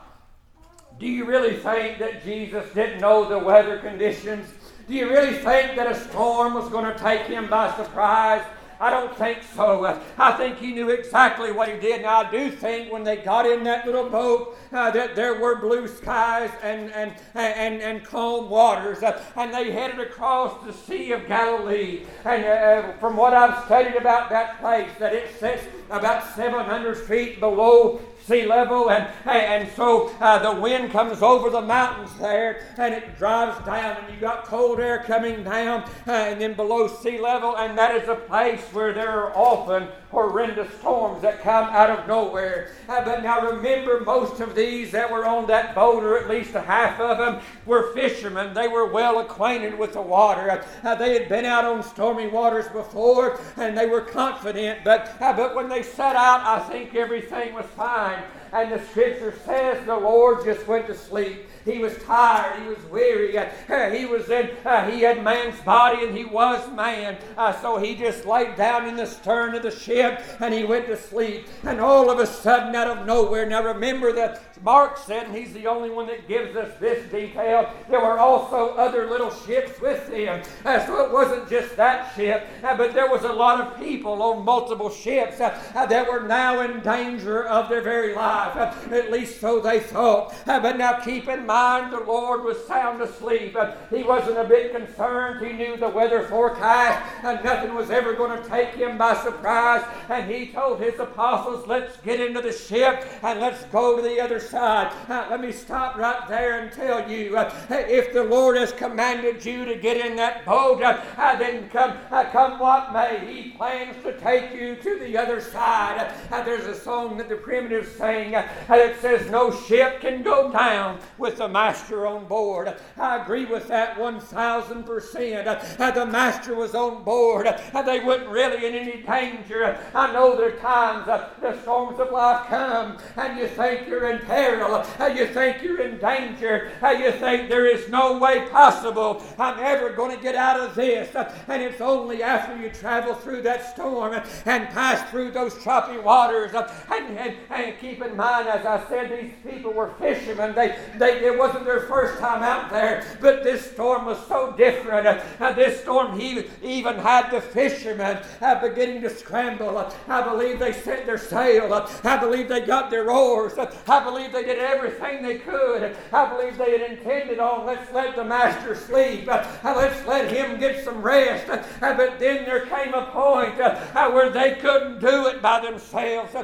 Do 0.98 1.06
you 1.06 1.24
really 1.24 1.54
think 1.54 1.98
that 2.00 2.24
Jesus 2.24 2.64
didn't 2.74 3.00
know 3.00 3.28
the 3.28 3.38
weather 3.38 3.78
conditions? 3.78 4.48
Do 4.88 4.94
you 4.94 5.08
really 5.08 5.34
think 5.34 5.76
that 5.76 5.86
a 5.90 5.94
storm 5.94 6.54
was 6.54 6.68
going 6.70 6.92
to 6.92 6.98
take 6.98 7.22
him 7.22 7.48
by 7.48 7.72
surprise? 7.76 8.42
I 8.80 8.90
don't 8.90 9.14
think 9.16 9.42
so. 9.54 10.00
I 10.18 10.32
think 10.32 10.58
he 10.58 10.72
knew 10.72 10.90
exactly 10.90 11.50
what 11.50 11.68
he 11.68 11.78
did. 11.78 12.02
Now, 12.02 12.20
I 12.20 12.30
do 12.30 12.50
think 12.50 12.92
when 12.92 13.02
they 13.02 13.16
got 13.16 13.44
in 13.44 13.64
that 13.64 13.86
little 13.86 14.08
boat 14.08 14.56
uh, 14.72 14.90
that 14.92 15.16
there 15.16 15.40
were 15.40 15.56
blue 15.56 15.88
skies 15.88 16.50
and, 16.62 16.92
and, 16.92 17.14
and, 17.34 17.80
and 17.80 18.04
calm 18.04 18.48
waters, 18.48 19.02
uh, 19.02 19.20
and 19.36 19.52
they 19.52 19.72
headed 19.72 19.98
across 19.98 20.64
the 20.64 20.72
Sea 20.72 21.12
of 21.12 21.26
Galilee. 21.26 22.02
And 22.24 22.44
uh, 22.44 22.48
uh 22.48 22.92
from 22.98 23.16
what 23.16 23.34
I've 23.34 23.64
studied 23.64 23.96
about 23.96 24.30
that 24.30 24.60
place, 24.60 24.90
that 25.00 25.12
it 25.12 25.38
sits 25.38 25.64
about 25.90 26.24
700 26.34 26.96
feet 26.96 27.40
below 27.40 28.00
sea 28.28 28.44
level, 28.44 28.90
and, 28.90 29.08
and 29.24 29.68
so 29.72 30.14
uh, 30.20 30.38
the 30.38 30.60
wind 30.60 30.92
comes 30.92 31.22
over 31.22 31.48
the 31.48 31.62
mountains 31.62 32.10
there, 32.18 32.66
and 32.76 32.94
it 32.94 33.16
drives 33.16 33.64
down, 33.64 33.96
and 33.96 34.14
you 34.14 34.20
got 34.20 34.44
cold 34.44 34.78
air 34.78 35.02
coming 35.04 35.42
down, 35.42 35.82
uh, 36.06 36.12
and 36.12 36.40
then 36.40 36.52
below 36.52 36.86
sea 36.86 37.18
level, 37.18 37.56
and 37.56 37.76
that 37.78 37.96
is 37.96 38.08
a 38.08 38.14
place 38.14 38.60
where 38.72 38.92
there 38.92 39.10
are 39.10 39.34
often 39.34 39.88
horrendous 40.10 40.72
storms 40.78 41.20
that 41.22 41.42
come 41.42 41.68
out 41.70 41.90
of 41.90 42.06
nowhere. 42.06 42.72
Uh, 42.88 43.04
but 43.04 43.22
now 43.22 43.40
remember, 43.40 44.00
most 44.00 44.40
of 44.40 44.54
these 44.54 44.90
that 44.90 45.10
were 45.10 45.26
on 45.26 45.46
that 45.46 45.74
boat, 45.74 46.02
or 46.02 46.18
at 46.18 46.28
least 46.28 46.54
a 46.54 46.60
half 46.60 46.98
of 47.00 47.18
them, 47.18 47.40
were 47.66 47.92
fishermen. 47.94 48.54
They 48.54 48.68
were 48.68 48.90
well 48.90 49.20
acquainted 49.20 49.78
with 49.78 49.92
the 49.92 50.00
water. 50.00 50.64
Uh, 50.82 50.94
they 50.94 51.12
had 51.12 51.28
been 51.28 51.44
out 51.44 51.64
on 51.64 51.82
stormy 51.82 52.26
waters 52.26 52.68
before, 52.68 53.38
and 53.56 53.76
they 53.76 53.86
were 53.86 54.00
confident. 54.00 54.80
But, 54.84 55.14
uh, 55.20 55.34
but 55.34 55.54
when 55.54 55.68
they 55.68 55.82
set 55.82 56.16
out, 56.16 56.40
I 56.40 56.60
think 56.68 56.94
everything 56.94 57.54
was 57.54 57.66
fine. 57.76 58.17
And 58.52 58.72
the 58.72 58.84
scripture 58.86 59.34
says 59.44 59.84
the 59.86 59.96
Lord 59.96 60.44
just 60.44 60.66
went 60.66 60.86
to 60.86 60.94
sleep. 60.94 61.47
He 61.64 61.78
was 61.78 61.96
tired. 62.04 62.62
He 62.62 62.68
was 62.68 62.82
weary. 62.90 63.36
Uh, 63.36 63.90
he 63.90 64.06
was 64.06 64.28
in. 64.30 64.50
Uh, 64.64 64.90
he 64.90 65.00
had 65.00 65.22
man's 65.22 65.60
body, 65.62 66.06
and 66.06 66.16
he 66.16 66.24
was 66.24 66.68
man. 66.72 67.18
Uh, 67.36 67.52
so 67.60 67.78
he 67.78 67.94
just 67.94 68.24
laid 68.24 68.56
down 68.56 68.88
in 68.88 68.96
the 68.96 69.06
stern 69.06 69.54
of 69.54 69.62
the 69.62 69.70
ship, 69.70 70.22
and 70.40 70.54
he 70.54 70.64
went 70.64 70.86
to 70.86 70.96
sleep. 70.96 71.46
And 71.64 71.80
all 71.80 72.10
of 72.10 72.18
a 72.18 72.26
sudden, 72.26 72.74
out 72.74 72.88
of 72.88 73.06
nowhere, 73.06 73.46
now 73.46 73.62
remember 73.62 74.12
that 74.14 74.42
Mark 74.62 74.96
said, 74.96 75.26
and 75.26 75.36
he's 75.36 75.52
the 75.52 75.66
only 75.66 75.90
one 75.90 76.06
that 76.06 76.26
gives 76.26 76.56
us 76.56 76.76
this 76.80 77.10
detail. 77.10 77.70
There 77.88 78.00
were 78.00 78.18
also 78.18 78.74
other 78.74 79.08
little 79.08 79.30
ships 79.30 79.80
with 79.80 80.08
him, 80.12 80.42
so 80.64 81.04
it 81.04 81.12
wasn't 81.12 81.48
just 81.48 81.76
that 81.76 82.14
ship, 82.14 82.46
but 82.62 82.92
there 82.94 83.08
was 83.08 83.22
a 83.24 83.32
lot 83.32 83.60
of 83.60 83.78
people 83.78 84.20
on 84.22 84.44
multiple 84.44 84.90
ships 84.90 85.38
that 85.38 86.08
were 86.10 86.26
now 86.26 86.60
in 86.62 86.80
danger 86.80 87.46
of 87.46 87.68
their 87.68 87.82
very 87.82 88.14
alive. 88.14 88.56
At 88.92 89.10
least 89.12 89.40
so 89.40 89.60
they 89.60 89.80
thought. 89.80 90.34
But 90.46 90.76
now 90.76 91.00
keep 91.00 91.28
in 91.28 91.46
mind 91.46 91.57
the 91.90 92.04
Lord 92.06 92.44
was 92.44 92.64
sound 92.66 93.02
asleep. 93.02 93.56
He 93.90 94.04
wasn't 94.04 94.38
a 94.38 94.44
bit 94.44 94.72
concerned. 94.72 95.44
He 95.44 95.52
knew 95.52 95.76
the 95.76 95.88
weather 95.88 96.22
forecast 96.22 97.24
and 97.24 97.42
nothing 97.44 97.74
was 97.74 97.90
ever 97.90 98.14
going 98.14 98.40
to 98.40 98.48
take 98.48 98.74
him 98.74 98.96
by 98.96 99.14
surprise. 99.16 99.84
And 100.08 100.30
he 100.30 100.52
told 100.52 100.80
his 100.80 100.98
apostles, 101.00 101.66
let's 101.66 101.96
get 101.98 102.20
into 102.20 102.40
the 102.40 102.52
ship 102.52 103.04
and 103.22 103.40
let's 103.40 103.64
go 103.64 103.96
to 103.96 104.02
the 104.02 104.20
other 104.20 104.38
side. 104.38 104.92
Uh, 105.08 105.26
let 105.30 105.40
me 105.40 105.50
stop 105.50 105.96
right 105.96 106.28
there 106.28 106.60
and 106.60 106.72
tell 106.72 107.10
you 107.10 107.36
uh, 107.36 107.52
if 107.70 108.12
the 108.12 108.22
Lord 108.22 108.56
has 108.56 108.72
commanded 108.72 109.44
you 109.44 109.64
to 109.64 109.74
get 109.74 110.04
in 110.04 110.14
that 110.16 110.44
boat, 110.44 110.80
uh, 110.82 111.36
then 111.36 111.68
come, 111.70 111.96
come 112.30 112.58
what 112.60 112.92
may, 112.92 113.18
He 113.26 113.50
plans 113.50 113.96
to 114.04 114.16
take 114.20 114.54
you 114.54 114.76
to 114.76 114.98
the 115.00 115.16
other 115.16 115.40
side. 115.40 116.14
there's 116.30 116.66
a 116.66 116.78
song 116.78 117.16
that 117.16 117.28
the 117.28 117.36
primitives 117.36 117.90
sang 117.90 118.32
that 118.32 119.00
says, 119.00 119.28
No 119.30 119.50
ship 119.50 120.00
can 120.00 120.22
go 120.22 120.52
down 120.52 121.00
with 121.16 121.37
the 121.38 121.48
master 121.48 122.06
on 122.06 122.26
board. 122.26 122.74
I 122.96 123.22
agree 123.22 123.44
with 123.46 123.68
that 123.68 123.96
1000%. 123.96 125.94
the 125.94 126.06
master 126.06 126.54
was 126.54 126.74
on 126.74 127.04
board. 127.04 127.46
Uh, 127.46 127.82
they 127.82 128.00
weren't 128.00 128.28
really 128.28 128.66
in 128.66 128.74
any 128.74 129.02
danger. 129.02 129.78
I 129.94 130.12
know 130.12 130.36
there 130.36 130.54
are 130.54 130.60
times 130.60 131.08
uh, 131.08 131.30
the 131.40 131.60
storms 131.62 131.98
of 132.00 132.10
life 132.10 132.46
come 132.48 132.98
and 133.16 133.38
you 133.38 133.46
think 133.46 133.88
you're 133.88 134.10
in 134.10 134.18
peril, 134.26 134.84
uh, 134.98 135.06
you 135.06 135.26
think 135.26 135.62
you're 135.62 135.80
in 135.80 135.98
danger, 135.98 136.70
you 136.82 137.12
think 137.12 137.48
there 137.48 137.66
is 137.66 137.88
no 137.88 138.18
way 138.18 138.46
possible 138.48 139.22
I'm 139.38 139.58
ever 139.58 139.90
going 139.90 140.16
to 140.16 140.22
get 140.22 140.34
out 140.34 140.60
of 140.60 140.74
this. 140.74 141.14
And 141.48 141.62
it's 141.62 141.80
only 141.80 142.22
after 142.22 142.56
you 142.60 142.70
travel 142.70 143.14
through 143.14 143.42
that 143.42 143.74
storm 143.74 144.20
and 144.44 144.68
pass 144.68 145.08
through 145.10 145.30
those 145.32 145.62
choppy 145.62 145.98
waters. 145.98 146.52
And, 146.54 147.18
and, 147.18 147.36
and 147.50 147.78
keep 147.78 148.02
in 148.02 148.16
mind, 148.16 148.48
as 148.48 148.66
I 148.66 148.86
said, 148.88 149.10
these 149.10 149.32
people 149.50 149.72
were 149.72 149.90
fishermen. 149.98 150.54
They, 150.54 150.78
they, 150.96 151.27
it 151.28 151.38
wasn't 151.38 151.64
their 151.64 151.80
first 151.80 152.18
time 152.18 152.42
out 152.42 152.70
there, 152.70 153.04
but 153.20 153.44
this 153.44 153.70
storm 153.70 154.06
was 154.06 154.18
so 154.26 154.54
different. 154.56 155.06
Uh, 155.06 155.52
this 155.52 155.80
storm 155.82 156.18
he 156.18 156.44
even 156.62 156.96
had 156.96 157.30
the 157.30 157.40
fishermen 157.40 158.18
uh, 158.40 158.60
beginning 158.60 159.02
to 159.02 159.10
scramble. 159.10 159.76
Uh, 159.76 159.92
I 160.08 160.22
believe 160.22 160.58
they 160.58 160.72
set 160.72 161.04
their 161.06 161.18
sail. 161.18 161.72
Uh, 161.72 161.88
I 162.02 162.16
believe 162.16 162.48
they 162.48 162.62
got 162.62 162.90
their 162.90 163.10
oars. 163.10 163.58
Uh, 163.58 163.74
I 163.86 164.02
believe 164.02 164.32
they 164.32 164.44
did 164.44 164.58
everything 164.58 165.22
they 165.22 165.38
could. 165.38 165.96
I 166.12 166.28
believe 166.28 166.56
they 166.56 166.78
had 166.78 166.90
intended 166.90 167.38
on 167.38 167.66
let's 167.66 167.92
let 167.92 168.16
the 168.16 168.24
master 168.24 168.74
sleep. 168.74 169.26
Let's 169.26 170.06
let 170.06 170.32
him 170.32 170.58
get 170.58 170.84
some 170.84 171.02
rest. 171.02 171.46
But 171.80 172.18
then 172.18 172.44
there 172.44 172.66
came 172.66 172.94
a 172.94 173.06
point 173.06 173.58
where 173.58 174.30
they 174.30 174.54
couldn't 174.60 175.00
do 175.00 175.26
it 175.26 175.42
by 175.42 175.60
themselves. 175.60 176.34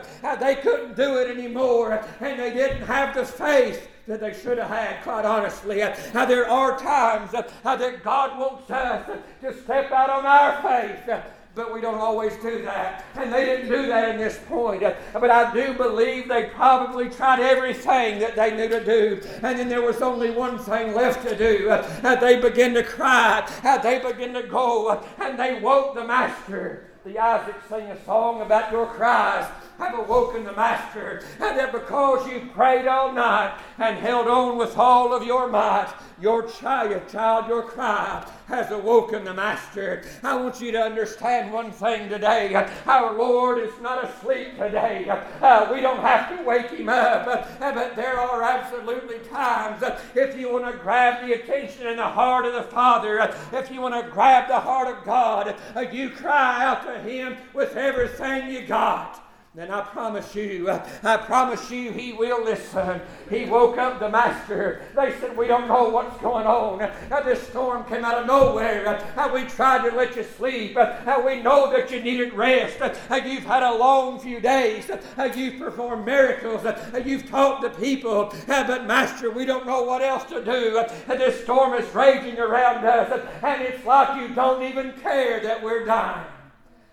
They 0.40 0.56
couldn't 0.56 0.96
do 0.96 1.18
it 1.18 1.30
anymore. 1.30 2.04
And 2.20 2.38
they 2.38 2.52
didn't 2.52 2.82
have 2.82 3.14
the 3.14 3.24
faith 3.24 3.88
that 4.06 4.20
they 4.20 4.34
should 4.34 4.58
have 4.58 4.68
had, 4.68 5.02
quite 5.02 5.24
honestly. 5.24 5.78
Now, 6.12 6.26
there 6.26 6.48
are 6.48 6.78
times 6.78 7.32
uh, 7.34 7.76
that 7.76 8.02
God 8.02 8.38
wants 8.38 8.70
us 8.70 9.18
to 9.40 9.62
step 9.62 9.90
out 9.92 10.10
on 10.10 10.26
our 10.26 10.62
faith. 10.62 11.08
Uh, 11.08 11.20
but 11.54 11.72
we 11.72 11.80
don't 11.80 12.00
always 12.00 12.34
do 12.38 12.62
that. 12.62 13.04
And 13.14 13.32
they 13.32 13.44
didn't 13.44 13.68
do 13.68 13.86
that 13.86 14.08
in 14.10 14.18
this 14.18 14.40
point. 14.48 14.82
But 15.12 15.30
I 15.30 15.54
do 15.54 15.74
believe 15.74 16.28
they 16.28 16.46
probably 16.46 17.08
tried 17.08 17.40
everything 17.40 18.18
that 18.18 18.34
they 18.34 18.56
knew 18.56 18.68
to 18.68 18.84
do. 18.84 19.20
And 19.42 19.58
then 19.58 19.68
there 19.68 19.82
was 19.82 20.02
only 20.02 20.30
one 20.32 20.58
thing 20.58 20.94
left 20.94 21.26
to 21.28 21.36
do. 21.36 21.70
And 21.70 22.20
they 22.20 22.40
began 22.40 22.74
to 22.74 22.82
cry. 22.82 23.48
And 23.62 23.82
they 23.82 24.00
began 24.00 24.34
to 24.34 24.42
go. 24.42 25.00
And 25.20 25.38
they 25.38 25.60
woke 25.60 25.94
the 25.94 26.04
master. 26.04 26.90
The 27.04 27.18
Isaacs 27.18 27.68
sing 27.68 27.86
a 27.86 28.04
song 28.04 28.40
about 28.40 28.72
your 28.72 28.86
cries 28.86 29.48
have 29.78 29.98
awoken 29.98 30.44
the 30.44 30.52
Master, 30.52 31.22
and 31.40 31.58
that 31.58 31.72
because 31.72 32.28
you 32.28 32.48
prayed 32.54 32.86
all 32.86 33.12
night 33.12 33.58
and 33.78 33.96
held 33.98 34.28
on 34.28 34.56
with 34.56 34.76
all 34.78 35.12
of 35.12 35.24
your 35.24 35.48
might, 35.48 35.92
your 36.20 36.48
child, 36.48 37.08
child, 37.08 37.48
your 37.48 37.62
cry 37.62 38.24
has 38.46 38.70
awoken 38.70 39.24
the 39.24 39.34
Master. 39.34 40.04
I 40.22 40.36
want 40.36 40.60
you 40.60 40.70
to 40.72 40.80
understand 40.80 41.52
one 41.52 41.72
thing 41.72 42.08
today. 42.08 42.54
Our 42.86 43.16
Lord 43.16 43.58
is 43.58 43.72
not 43.80 44.04
asleep 44.04 44.56
today. 44.58 45.08
Uh, 45.40 45.70
we 45.72 45.80
don't 45.80 46.00
have 46.00 46.36
to 46.36 46.44
wake 46.44 46.70
him 46.70 46.88
up, 46.88 47.26
uh, 47.26 47.72
but 47.72 47.96
there 47.96 48.18
are 48.18 48.42
absolutely 48.42 49.18
times 49.30 49.82
uh, 49.82 50.00
if 50.14 50.38
you 50.38 50.52
want 50.52 50.70
to 50.70 50.78
grab 50.78 51.26
the 51.26 51.34
attention 51.34 51.86
and 51.86 51.98
the 51.98 52.02
heart 52.02 52.46
of 52.46 52.52
the 52.52 52.62
Father, 52.62 53.20
uh, 53.20 53.34
if 53.52 53.70
you 53.70 53.80
want 53.80 53.94
to 53.94 54.10
grab 54.12 54.48
the 54.48 54.60
heart 54.60 54.88
of 54.88 55.04
God, 55.04 55.54
you 55.92 56.10
cry 56.10 56.64
out 56.64 56.84
to 56.84 56.98
him 57.00 57.36
with 57.52 57.76
everything 57.76 58.50
you 58.50 58.62
got. 58.62 59.23
Then 59.56 59.70
I 59.70 59.82
promise 59.82 60.34
you, 60.34 60.68
I 60.68 61.16
promise 61.16 61.70
you, 61.70 61.92
he 61.92 62.12
will 62.12 62.42
listen. 62.42 63.00
He 63.30 63.44
woke 63.44 63.78
up 63.78 64.00
the 64.00 64.08
master. 64.08 64.82
They 64.96 65.12
said, 65.20 65.36
We 65.36 65.46
don't 65.46 65.68
know 65.68 65.90
what's 65.90 66.20
going 66.20 66.44
on. 66.44 66.78
This 67.24 67.40
storm 67.46 67.84
came 67.84 68.04
out 68.04 68.18
of 68.18 68.26
nowhere. 68.26 69.00
We 69.32 69.44
tried 69.44 69.88
to 69.88 69.96
let 69.96 70.16
you 70.16 70.24
sleep. 70.24 70.76
We 71.24 71.40
know 71.40 71.70
that 71.70 71.88
you 71.92 72.02
needed 72.02 72.34
rest. 72.34 72.80
You've 73.24 73.44
had 73.44 73.62
a 73.62 73.72
long 73.72 74.18
few 74.18 74.40
days. 74.40 74.90
You've 75.36 75.60
performed 75.60 76.04
miracles. 76.04 76.66
You've 77.04 77.30
taught 77.30 77.62
the 77.62 77.70
people. 77.70 78.32
Ah, 78.48 78.64
but, 78.66 78.86
Master, 78.86 79.30
we 79.30 79.44
don't 79.44 79.66
know 79.66 79.84
what 79.84 80.02
else 80.02 80.24
to 80.24 80.44
do. 80.44 80.84
Ah, 80.84 81.14
this 81.14 81.44
storm 81.44 81.74
is 81.74 81.88
raging 81.94 82.40
around 82.40 82.84
us, 82.84 83.22
and 83.40 83.62
it's 83.62 83.84
like 83.86 84.20
you 84.20 84.34
don't 84.34 84.64
even 84.64 84.94
care 84.94 85.38
that 85.40 85.62
we're 85.62 85.84
dying. 85.84 86.26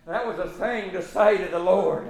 That 0.06 0.27
was 0.27 0.38
a 0.38 0.50
thing 0.50 0.91
to 0.91 1.01
say 1.01 1.38
to 1.38 1.46
the 1.46 1.60
Lord. 1.60 2.08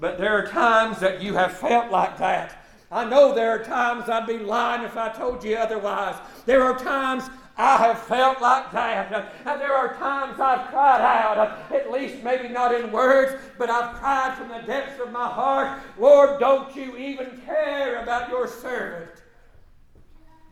But 0.00 0.18
there 0.18 0.36
are 0.36 0.46
times 0.46 0.98
that 1.00 1.22
you 1.22 1.34
have 1.34 1.56
felt 1.56 1.90
like 1.90 2.18
that. 2.18 2.64
I 2.90 3.08
know 3.08 3.34
there 3.34 3.50
are 3.50 3.64
times 3.64 4.08
I'd 4.08 4.26
be 4.26 4.38
lying 4.38 4.82
if 4.82 4.96
I 4.96 5.08
told 5.10 5.42
you 5.44 5.56
otherwise. 5.56 6.16
There 6.44 6.62
are 6.62 6.78
times 6.78 7.24
I 7.56 7.76
have 7.76 8.02
felt 8.02 8.40
like 8.40 8.72
that. 8.72 9.34
And 9.46 9.60
there 9.60 9.74
are 9.74 9.94
times 9.94 10.40
I've 10.40 10.68
cried 10.68 11.00
out, 11.00 11.72
at 11.72 11.90
least 11.90 12.22
maybe 12.22 12.48
not 12.48 12.74
in 12.74 12.90
words, 12.90 13.40
but 13.58 13.70
I've 13.70 13.94
cried 13.96 14.36
from 14.36 14.48
the 14.48 14.66
depths 14.66 15.00
of 15.00 15.12
my 15.12 15.28
heart, 15.28 15.80
Lord, 15.98 16.40
don't 16.40 16.74
you 16.74 16.96
even 16.96 17.40
care 17.46 18.02
about 18.02 18.28
your 18.28 18.46
servant? 18.46 19.10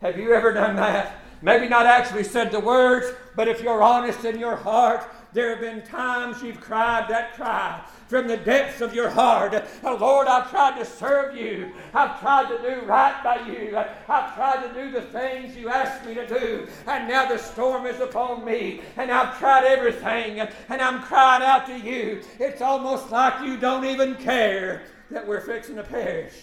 Have 0.01 0.19
you 0.19 0.33
ever 0.33 0.53
done 0.53 0.77
that? 0.77 1.19
Maybe 1.43 1.69
not 1.69 1.87
actually 1.87 2.25
said 2.25 2.53
the 2.53 2.61
words, 2.61 3.07
but 3.35 3.49
if 3.49 3.63
you're 3.63 3.83
honest 3.83 4.25
in 4.25 4.39
your 4.39 4.57
heart, 4.57 5.03
there 5.33 5.51
have 5.51 5.61
been 5.61 5.83
times 5.83 6.43
you've 6.43 6.61
cried 6.61 7.09
that 7.09 7.35
cry 7.35 7.81
from 8.09 8.27
the 8.27 8.37
depths 8.37 8.81
of 8.81 8.95
your 8.95 9.09
heart. 9.09 9.55
Oh, 9.85 9.97
Lord, 9.97 10.27
I've 10.27 10.51
tried 10.51 10.79
to 10.79 10.85
serve 10.85 11.37
you. 11.37 11.73
I've 11.95 12.19
tried 12.19 12.49
to 12.49 12.59
do 12.59 12.85
right 12.87 13.23
by 13.23 13.47
you. 13.47 13.77
I've 13.77 14.35
tried 14.35 14.67
to 14.67 14.75
do 14.75 14.91
the 14.91 15.03
things 15.03 15.57
you 15.57 15.69
asked 15.69 16.05
me 16.05 16.15
to 16.15 16.27
do. 16.27 16.67
And 16.89 17.09
now 17.09 17.29
the 17.29 17.39
storm 17.39 17.87
is 17.87 18.01
upon 18.01 18.45
me. 18.45 18.81
And 18.97 19.13
I've 19.13 19.39
tried 19.39 19.65
everything. 19.65 20.41
And 20.41 20.83
I'm 20.83 21.03
crying 21.03 21.45
out 21.45 21.67
to 21.67 21.79
you. 21.79 22.23
It's 22.41 22.61
almost 22.61 23.11
like 23.13 23.45
you 23.45 23.57
don't 23.57 23.85
even 23.85 24.17
care 24.17 24.83
that 25.11 25.27
we're 25.27 25.41
fixing 25.41 25.77
to 25.77 25.85
perish. 25.85 26.35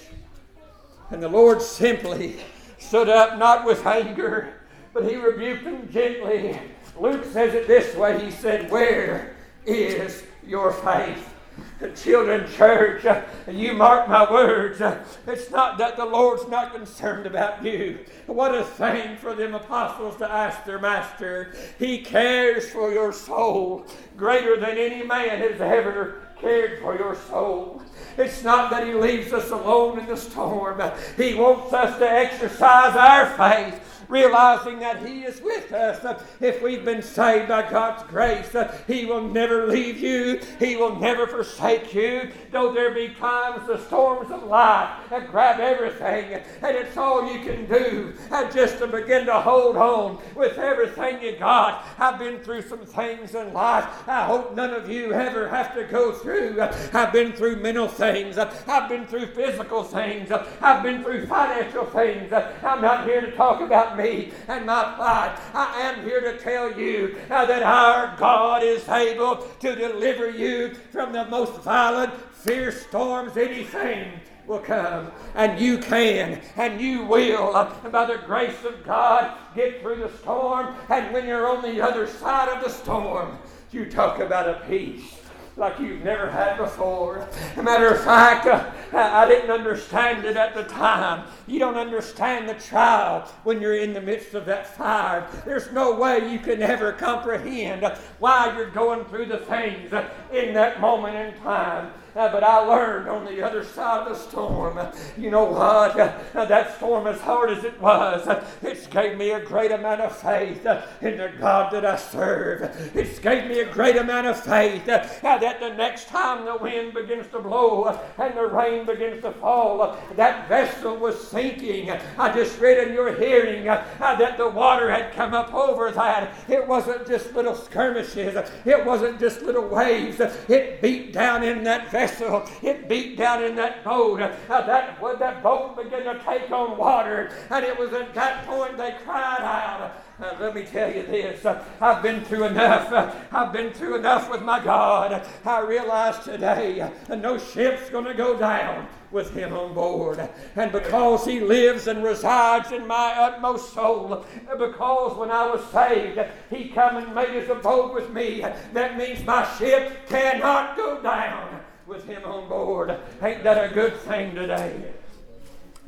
And 1.09 1.21
the 1.21 1.29
Lord 1.29 1.61
simply 1.61 2.37
stood 2.77 3.09
up, 3.09 3.37
not 3.37 3.65
with 3.65 3.85
anger, 3.85 4.53
but 4.93 5.03
he 5.03 5.15
rebuked 5.17 5.65
them 5.65 5.89
gently. 5.91 6.59
Luke 6.99 7.25
says 7.25 7.53
it 7.53 7.67
this 7.67 7.95
way 7.95 8.23
He 8.23 8.31
said, 8.31 8.71
Where 8.71 9.35
is 9.65 10.23
your 10.45 10.71
faith? 10.71 11.33
The 11.79 11.89
children, 11.91 12.51
church, 12.51 13.05
you 13.47 13.73
mark 13.73 14.07
my 14.07 14.31
words. 14.31 14.81
It's 15.27 15.51
not 15.51 15.77
that 15.77 15.95
the 15.95 16.05
Lord's 16.05 16.47
not 16.47 16.73
concerned 16.73 17.27
about 17.27 17.63
you. 17.63 17.99
What 18.25 18.55
a 18.55 18.63
thing 18.63 19.17
for 19.17 19.35
them 19.35 19.53
apostles 19.53 20.17
to 20.17 20.31
ask 20.31 20.65
their 20.65 20.79
master. 20.79 21.53
He 21.77 21.99
cares 22.01 22.69
for 22.69 22.91
your 22.91 23.13
soul 23.13 23.85
greater 24.15 24.59
than 24.59 24.77
any 24.77 25.03
man 25.03 25.39
has 25.39 25.61
ever 25.61 26.27
cared 26.39 26.79
for 26.79 26.97
your 26.97 27.15
soul. 27.15 27.81
It's 28.17 28.43
not 28.43 28.71
that 28.71 28.87
He 28.87 28.93
leaves 28.93 29.33
us 29.33 29.51
alone 29.51 29.99
in 29.99 30.07
the 30.07 30.17
storm. 30.17 30.81
He 31.15 31.35
wants 31.35 31.73
us 31.73 31.97
to 31.99 32.09
exercise 32.09 32.95
our 32.95 33.25
faith 33.37 33.96
realizing 34.07 34.79
that 34.79 35.05
He 35.05 35.23
is 35.23 35.41
with 35.41 35.71
us. 35.71 36.21
If 36.39 36.61
we've 36.61 36.85
been 36.85 37.01
saved 37.01 37.49
by 37.49 37.69
God's 37.69 38.03
grace, 38.09 38.55
He 38.87 39.05
will 39.05 39.21
never 39.21 39.67
leave 39.67 39.99
you, 39.99 40.39
He 40.59 40.75
will 40.75 40.95
never 40.95 41.27
forsake 41.27 41.93
you. 41.93 42.31
Though 42.51 42.73
there 42.73 42.93
be 42.93 43.09
times 43.09 43.67
the 43.67 43.77
storms 43.85 44.31
of 44.31 44.43
life 44.43 44.89
that 45.09 45.29
grab 45.31 45.59
everything, 45.59 46.41
and 46.61 46.75
it's 46.75 46.97
all 46.97 47.31
you 47.31 47.39
can 47.43 47.65
do 47.65 48.13
uh, 48.31 48.49
just 48.51 48.79
to 48.79 48.87
begin 48.87 49.25
to 49.25 49.39
hold 49.39 49.77
on 49.77 50.19
with 50.35 50.57
everything 50.57 51.21
you 51.21 51.37
got. 51.37 51.85
I've 51.99 52.19
been 52.19 52.39
through 52.39 52.63
some 52.63 52.85
things 52.85 53.35
in 53.35 53.53
life 53.53 53.85
I 54.07 54.25
hope 54.25 54.55
none 54.55 54.73
of 54.73 54.89
you 54.89 55.13
ever 55.13 55.47
have 55.49 55.73
to 55.75 55.83
go 55.83 56.11
through. 56.11 56.61
I've 56.93 57.11
been 57.11 57.33
through 57.33 57.57
mental 57.57 57.87
things, 57.87 58.37
I've 58.37 58.89
been 58.89 59.05
through 59.05 59.27
physical 59.27 59.83
things, 59.83 60.31
I've 60.31 60.83
been 60.83 61.03
through 61.03 61.25
financial 61.27 61.85
things. 61.85 62.31
I'm 62.31 62.81
not 62.81 63.05
here 63.05 63.21
to 63.21 63.31
talk 63.31 63.61
about 63.61 63.96
me 63.97 64.31
and 64.47 64.65
my 64.65 64.93
plight. 64.95 65.37
I 65.53 65.81
am 65.81 66.03
here 66.03 66.21
to 66.21 66.37
tell 66.37 66.79
you 66.79 67.17
uh, 67.29 67.45
that 67.45 67.63
our 67.63 68.15
God 68.17 68.63
is 68.63 68.87
able 68.87 69.37
to 69.59 69.75
deliver 69.75 70.29
you 70.29 70.75
from 70.91 71.11
the 71.11 71.25
most 71.25 71.61
violent, 71.61 72.13
fierce 72.33 72.85
storms 72.85 73.35
anything 73.35 74.11
will 74.45 74.59
come, 74.59 75.11
and 75.35 75.59
you 75.59 75.77
can, 75.77 76.41
and 76.55 76.79
you 76.79 77.03
will, 77.03 77.51
by 77.91 78.05
the 78.05 78.21
grace 78.25 78.63
of 78.63 78.83
God, 78.85 79.37
get 79.55 79.81
through 79.81 79.97
the 79.97 80.17
storm. 80.19 80.73
And 80.89 81.13
when 81.13 81.27
you're 81.27 81.49
on 81.49 81.61
the 81.61 81.81
other 81.81 82.07
side 82.07 82.47
of 82.47 82.63
the 82.63 82.69
storm, 82.69 83.37
you 83.71 83.89
talk 83.89 84.19
about 84.19 84.47
a 84.47 84.65
peace 84.65 85.19
like 85.57 85.79
you've 85.79 86.03
never 86.03 86.29
had 86.29 86.57
before. 86.57 87.27
matter 87.61 87.87
of 87.87 88.03
fact, 88.03 88.45
uh, 88.45 88.71
I 88.93 89.27
didn't 89.27 89.49
understand 89.49 90.23
it 90.23 90.37
at 90.37 90.53
the 90.53 90.63
time. 90.63 91.27
You 91.47 91.57
don't 91.57 91.77
understand 91.77 92.47
the 92.47 92.53
trial 92.53 93.27
when 93.43 93.59
you're 93.59 93.77
in 93.77 93.93
the 93.93 94.01
midst 94.01 94.35
of 94.35 94.45
that 94.45 94.67
fire. 94.67 95.27
There's 95.45 95.71
no 95.71 95.95
way 95.95 96.31
you 96.31 96.37
can 96.37 96.61
ever 96.61 96.93
comprehend 96.93 97.83
why 98.19 98.55
you're 98.55 98.69
going 98.69 99.05
through 99.05 99.25
the 99.25 99.39
things 99.39 99.91
in 100.31 100.53
that 100.53 100.79
moment 100.79 101.15
in 101.15 101.41
time. 101.41 101.91
Uh, 102.17 102.31
but 102.31 102.43
I 102.43 102.57
learned 102.57 103.07
on 103.07 103.25
the 103.25 103.43
other 103.43 103.63
side 103.63 104.07
of 104.07 104.09
the 104.09 104.15
storm, 104.15 104.79
you 105.19 105.29
know 105.29 105.43
what? 105.43 105.99
Uh, 105.99 106.45
that 106.45 106.75
storm, 106.77 107.05
as 107.05 107.21
hard 107.21 107.51
as 107.51 107.63
it 107.63 107.79
was, 107.79 108.27
uh, 108.27 108.43
it 108.63 108.89
gave 108.89 109.19
me 109.19 109.29
a 109.31 109.39
great 109.39 109.71
amount 109.71 110.01
of 110.01 110.17
faith 110.17 110.65
uh, 110.65 110.81
in 111.01 111.17
the 111.17 111.31
God 111.39 111.71
that 111.73 111.85
I 111.85 111.95
serve. 111.95 112.63
It 112.95 113.21
gave 113.21 113.47
me 113.47 113.59
a 113.59 113.71
great 113.71 113.97
amount 113.97 114.25
of 114.25 114.43
faith 114.43 114.89
uh, 114.89 115.05
that 115.21 115.59
the 115.59 115.75
next 115.75 116.07
time 116.07 116.45
the 116.45 116.57
wind 116.57 116.95
begins 116.95 117.27
to 117.27 117.39
blow 117.39 117.83
uh, 117.83 117.99
and 118.17 118.35
the 118.35 118.47
rain 118.47 118.87
begins 118.87 119.21
to 119.21 119.33
fall, 119.33 119.95
that 120.15 120.49
vessel 120.49 120.97
was 120.97 121.27
sinking. 121.27 121.91
I 122.17 122.33
just 122.33 122.59
read 122.59 122.87
in 122.87 122.95
your 122.95 123.13
hearing 123.13 123.65
that 123.65 124.37
the 124.39 124.49
water 124.49 124.89
had 124.89 125.13
come 125.13 125.35
up 125.35 125.53
over 125.53 125.91
that. 125.91 126.33
It 126.49 126.67
wasn't 126.67 127.07
just 127.07 127.35
little 127.35 127.53
skirmishes, 127.53 128.35
it 128.65 128.85
wasn't 128.85 129.19
just 129.19 129.43
little 129.43 129.67
waves. 129.67 130.19
It 130.19 130.81
beat 130.81 131.13
down 131.13 131.43
in 131.43 131.63
that 131.65 131.91
vessel 131.91 132.06
vessel, 132.07 132.49
it 132.61 132.87
beat 132.87 133.17
down 133.17 133.43
in 133.43 133.55
that 133.55 133.83
boat. 133.83 134.21
Uh, 134.21 134.31
that, 134.49 135.01
when 135.01 135.19
that 135.19 135.43
boat 135.43 135.81
began 135.81 136.03
to 136.03 136.21
take 136.23 136.49
on 136.51 136.77
water, 136.77 137.31
and 137.49 137.65
it 137.65 137.77
was 137.77 137.93
at 137.93 138.13
that 138.13 138.45
point 138.45 138.77
they 138.77 138.95
cried 139.03 139.41
out. 139.41 140.03
Uh, 140.19 140.35
let 140.39 140.55
me 140.55 140.63
tell 140.63 140.91
you 140.91 141.03
this. 141.03 141.45
Uh, 141.45 141.63
I've 141.79 142.01
been 142.01 142.23
through 142.25 142.45
enough. 142.45 142.91
Uh, 142.91 143.13
I've 143.31 143.53
been 143.53 143.71
through 143.71 143.97
enough 143.97 144.31
with 144.31 144.41
my 144.41 144.63
God. 144.63 145.23
I 145.45 145.59
realize 145.59 146.23
today 146.23 146.81
uh, 146.81 147.15
no 147.15 147.37
ship's 147.37 147.89
going 147.91 148.05
to 148.05 148.15
go 148.15 148.35
down 148.37 148.87
with 149.11 149.31
him 149.33 149.53
on 149.53 149.73
board. 149.73 150.27
And 150.55 150.71
because 150.71 151.23
he 151.23 151.39
lives 151.39 151.87
and 151.87 152.03
resides 152.03 152.71
in 152.71 152.87
my 152.87 153.13
utmost 153.13 153.73
soul, 153.73 154.25
because 154.57 155.17
when 155.17 155.29
I 155.29 155.49
was 155.49 155.63
saved, 155.71 156.19
he 156.49 156.69
come 156.69 156.97
and 156.97 157.13
made 157.13 157.29
his 157.29 157.49
abode 157.49 157.93
with 157.93 158.11
me, 158.11 158.41
that 158.73 158.97
means 158.97 159.23
my 159.23 159.47
ship 159.57 160.07
cannot 160.09 160.75
go 160.75 161.01
down 161.01 161.56
with 161.87 162.05
him 162.05 162.23
on 162.25 162.49
board. 162.49 162.97
Ain't 163.21 163.43
that 163.43 163.71
a 163.71 163.73
good 163.73 163.95
thing 164.01 164.35
today? 164.35 164.91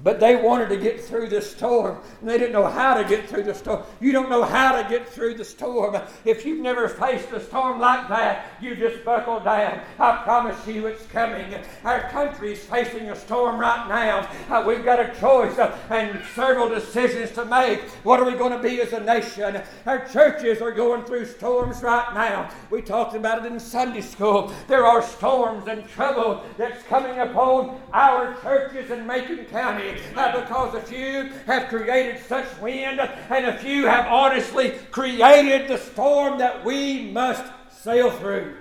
But 0.01 0.21
they 0.21 0.37
wanted 0.37 0.69
to 0.69 0.77
get 0.77 1.01
through 1.01 1.27
the 1.27 1.41
storm, 1.41 1.99
and 2.21 2.29
they 2.29 2.37
didn't 2.37 2.53
know 2.53 2.67
how 2.67 2.93
to 2.93 3.07
get 3.07 3.27
through 3.27 3.43
the 3.43 3.53
storm. 3.53 3.83
You 3.99 4.13
don't 4.13 4.29
know 4.29 4.43
how 4.43 4.81
to 4.81 4.87
get 4.87 5.09
through 5.09 5.33
the 5.33 5.43
storm. 5.43 5.97
If 6.23 6.45
you've 6.45 6.61
never 6.61 6.87
faced 6.87 7.31
a 7.31 7.39
storm 7.41 7.79
like 7.79 8.07
that, 8.07 8.45
you 8.61 8.75
just 8.77 9.03
buckle 9.03 9.41
down. 9.41 9.81
I 9.99 10.21
promise 10.23 10.65
you 10.65 10.87
it's 10.87 11.05
coming. 11.07 11.53
Our 11.83 12.09
country's 12.11 12.63
facing 12.63 13.09
a 13.09 13.15
storm 13.15 13.59
right 13.59 13.89
now. 13.89 14.29
Uh, 14.49 14.63
we've 14.65 14.85
got 14.85 15.01
a 15.01 15.19
choice 15.19 15.57
uh, 15.57 15.77
and 15.89 16.23
several 16.33 16.69
decisions 16.69 17.31
to 17.31 17.43
make. 17.43 17.81
What 18.03 18.21
are 18.21 18.25
we 18.25 18.37
going 18.37 18.53
to 18.53 18.63
be 18.63 18.79
as 18.81 18.93
a 18.93 19.01
nation? 19.01 19.61
Our 19.85 20.07
churches 20.07 20.61
are 20.61 20.71
going 20.71 21.03
through 21.03 21.25
storms 21.25 21.83
right 21.83 22.13
now. 22.13 22.49
We 22.69 22.81
talked 22.81 23.15
about 23.15 23.45
it 23.45 23.51
in 23.51 23.59
Sunday 23.59 24.01
school. 24.01 24.53
There 24.67 24.85
are 24.85 25.01
storms 25.01 25.67
and 25.67 25.85
trouble 25.89 26.43
that's 26.57 26.83
coming 26.83 27.19
upon 27.19 27.81
our 27.91 28.39
churches 28.41 28.91
in 28.91 29.05
Macon 29.05 29.43
County 29.45 29.88
uh, 30.15 30.39
because 30.39 30.75
a 30.75 30.81
few 30.81 31.29
have 31.45 31.67
created 31.67 32.21
such 32.25 32.45
wind 32.59 32.99
and 32.99 33.45
a 33.45 33.57
few 33.57 33.85
have 33.85 34.07
honestly 34.07 34.71
created 34.91 35.67
the 35.67 35.77
storm 35.77 36.37
that 36.39 36.63
we 36.63 37.11
must 37.11 37.43
sail 37.71 38.11
through. 38.11 38.55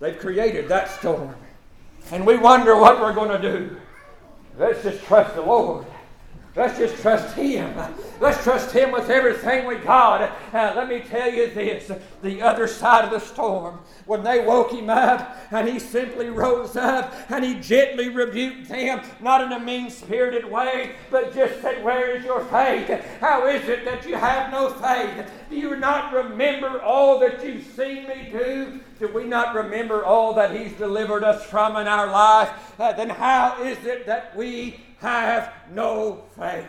They've 0.00 0.18
created 0.18 0.68
that 0.68 0.90
storm. 0.90 1.34
And 2.10 2.26
we 2.26 2.36
wonder 2.36 2.76
what 2.76 3.00
we're 3.00 3.12
going 3.12 3.40
to 3.40 3.40
do. 3.40 3.76
Let's 4.58 4.82
just 4.82 5.04
trust 5.04 5.34
the 5.34 5.42
Lord. 5.42 5.86
Let's 6.56 6.78
just 6.78 7.00
trust 7.00 7.36
Him. 7.36 7.72
Let's 8.20 8.42
trust 8.42 8.72
Him 8.72 8.90
with 8.90 9.08
everything 9.08 9.66
we 9.66 9.76
got. 9.76 10.22
Uh, 10.52 10.72
let 10.74 10.88
me 10.88 11.00
tell 11.00 11.30
you 11.30 11.48
this 11.50 11.90
the 12.22 12.42
other 12.42 12.66
side 12.66 13.04
of 13.04 13.10
the 13.10 13.20
storm, 13.20 13.78
when 14.06 14.22
they 14.24 14.44
woke 14.44 14.72
him 14.72 14.90
up 14.90 15.36
and 15.50 15.68
he 15.68 15.78
simply 15.78 16.28
rose 16.28 16.76
up 16.76 17.14
and 17.30 17.44
he 17.44 17.54
gently 17.60 18.08
rebuked 18.08 18.68
them, 18.68 19.00
not 19.20 19.40
in 19.42 19.52
a 19.52 19.60
mean 19.60 19.90
spirited 19.90 20.44
way, 20.44 20.92
but 21.10 21.34
just 21.34 21.60
said, 21.62 21.82
Where 21.84 22.16
is 22.16 22.24
your 22.24 22.44
faith? 22.46 22.88
How 23.20 23.46
is 23.46 23.68
it 23.68 23.84
that 23.84 24.06
you 24.06 24.16
have 24.16 24.50
no 24.50 24.70
faith? 24.70 25.30
Do 25.48 25.56
you 25.56 25.76
not 25.76 26.12
remember 26.12 26.80
all 26.82 27.18
that 27.20 27.44
you've 27.44 27.64
seen 27.64 28.08
me 28.08 28.28
do? 28.32 28.80
Do 28.98 29.08
we 29.08 29.24
not 29.24 29.54
remember 29.54 30.04
all 30.04 30.34
that 30.34 30.54
He's 30.54 30.72
delivered 30.72 31.24
us 31.24 31.44
from 31.44 31.76
in 31.76 31.88
our 31.88 32.10
life? 32.10 32.50
Uh, 32.78 32.92
then 32.92 33.08
how 33.08 33.62
is 33.62 33.78
it 33.84 34.06
that 34.06 34.36
we 34.36 34.80
have 35.00 35.52
no 35.72 36.22
faith. 36.36 36.66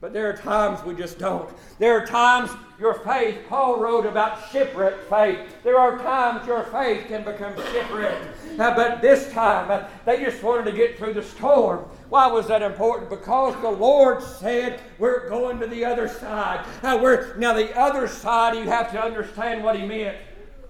But 0.00 0.12
there 0.12 0.28
are 0.28 0.36
times 0.36 0.84
we 0.84 0.94
just 0.94 1.18
don't. 1.18 1.48
There 1.78 1.98
are 1.98 2.06
times 2.06 2.50
your 2.78 2.92
faith, 2.92 3.38
Paul 3.48 3.78
wrote 3.78 4.04
about 4.04 4.50
shipwreck 4.50 5.08
faith. 5.08 5.38
There 5.62 5.78
are 5.78 5.98
times 5.98 6.46
your 6.46 6.64
faith 6.64 7.06
can 7.06 7.24
become 7.24 7.56
shipwrecked. 7.72 8.26
Uh, 8.58 8.74
but 8.74 9.00
this 9.00 9.32
time, 9.32 9.70
uh, 9.70 9.88
they 10.04 10.22
just 10.22 10.42
wanted 10.42 10.70
to 10.70 10.76
get 10.76 10.98
through 10.98 11.14
the 11.14 11.22
storm. 11.22 11.86
Why 12.10 12.26
was 12.26 12.46
that 12.48 12.60
important? 12.60 13.08
Because 13.08 13.58
the 13.62 13.70
Lord 13.70 14.22
said, 14.22 14.80
We're 14.98 15.26
going 15.28 15.58
to 15.60 15.66
the 15.66 15.86
other 15.86 16.06
side. 16.06 16.66
Now, 16.82 17.02
we're, 17.02 17.34
now 17.36 17.54
the 17.54 17.74
other 17.74 18.06
side, 18.06 18.56
you 18.56 18.64
have 18.64 18.92
to 18.92 19.02
understand 19.02 19.64
what 19.64 19.78
he 19.78 19.86
meant. 19.86 20.18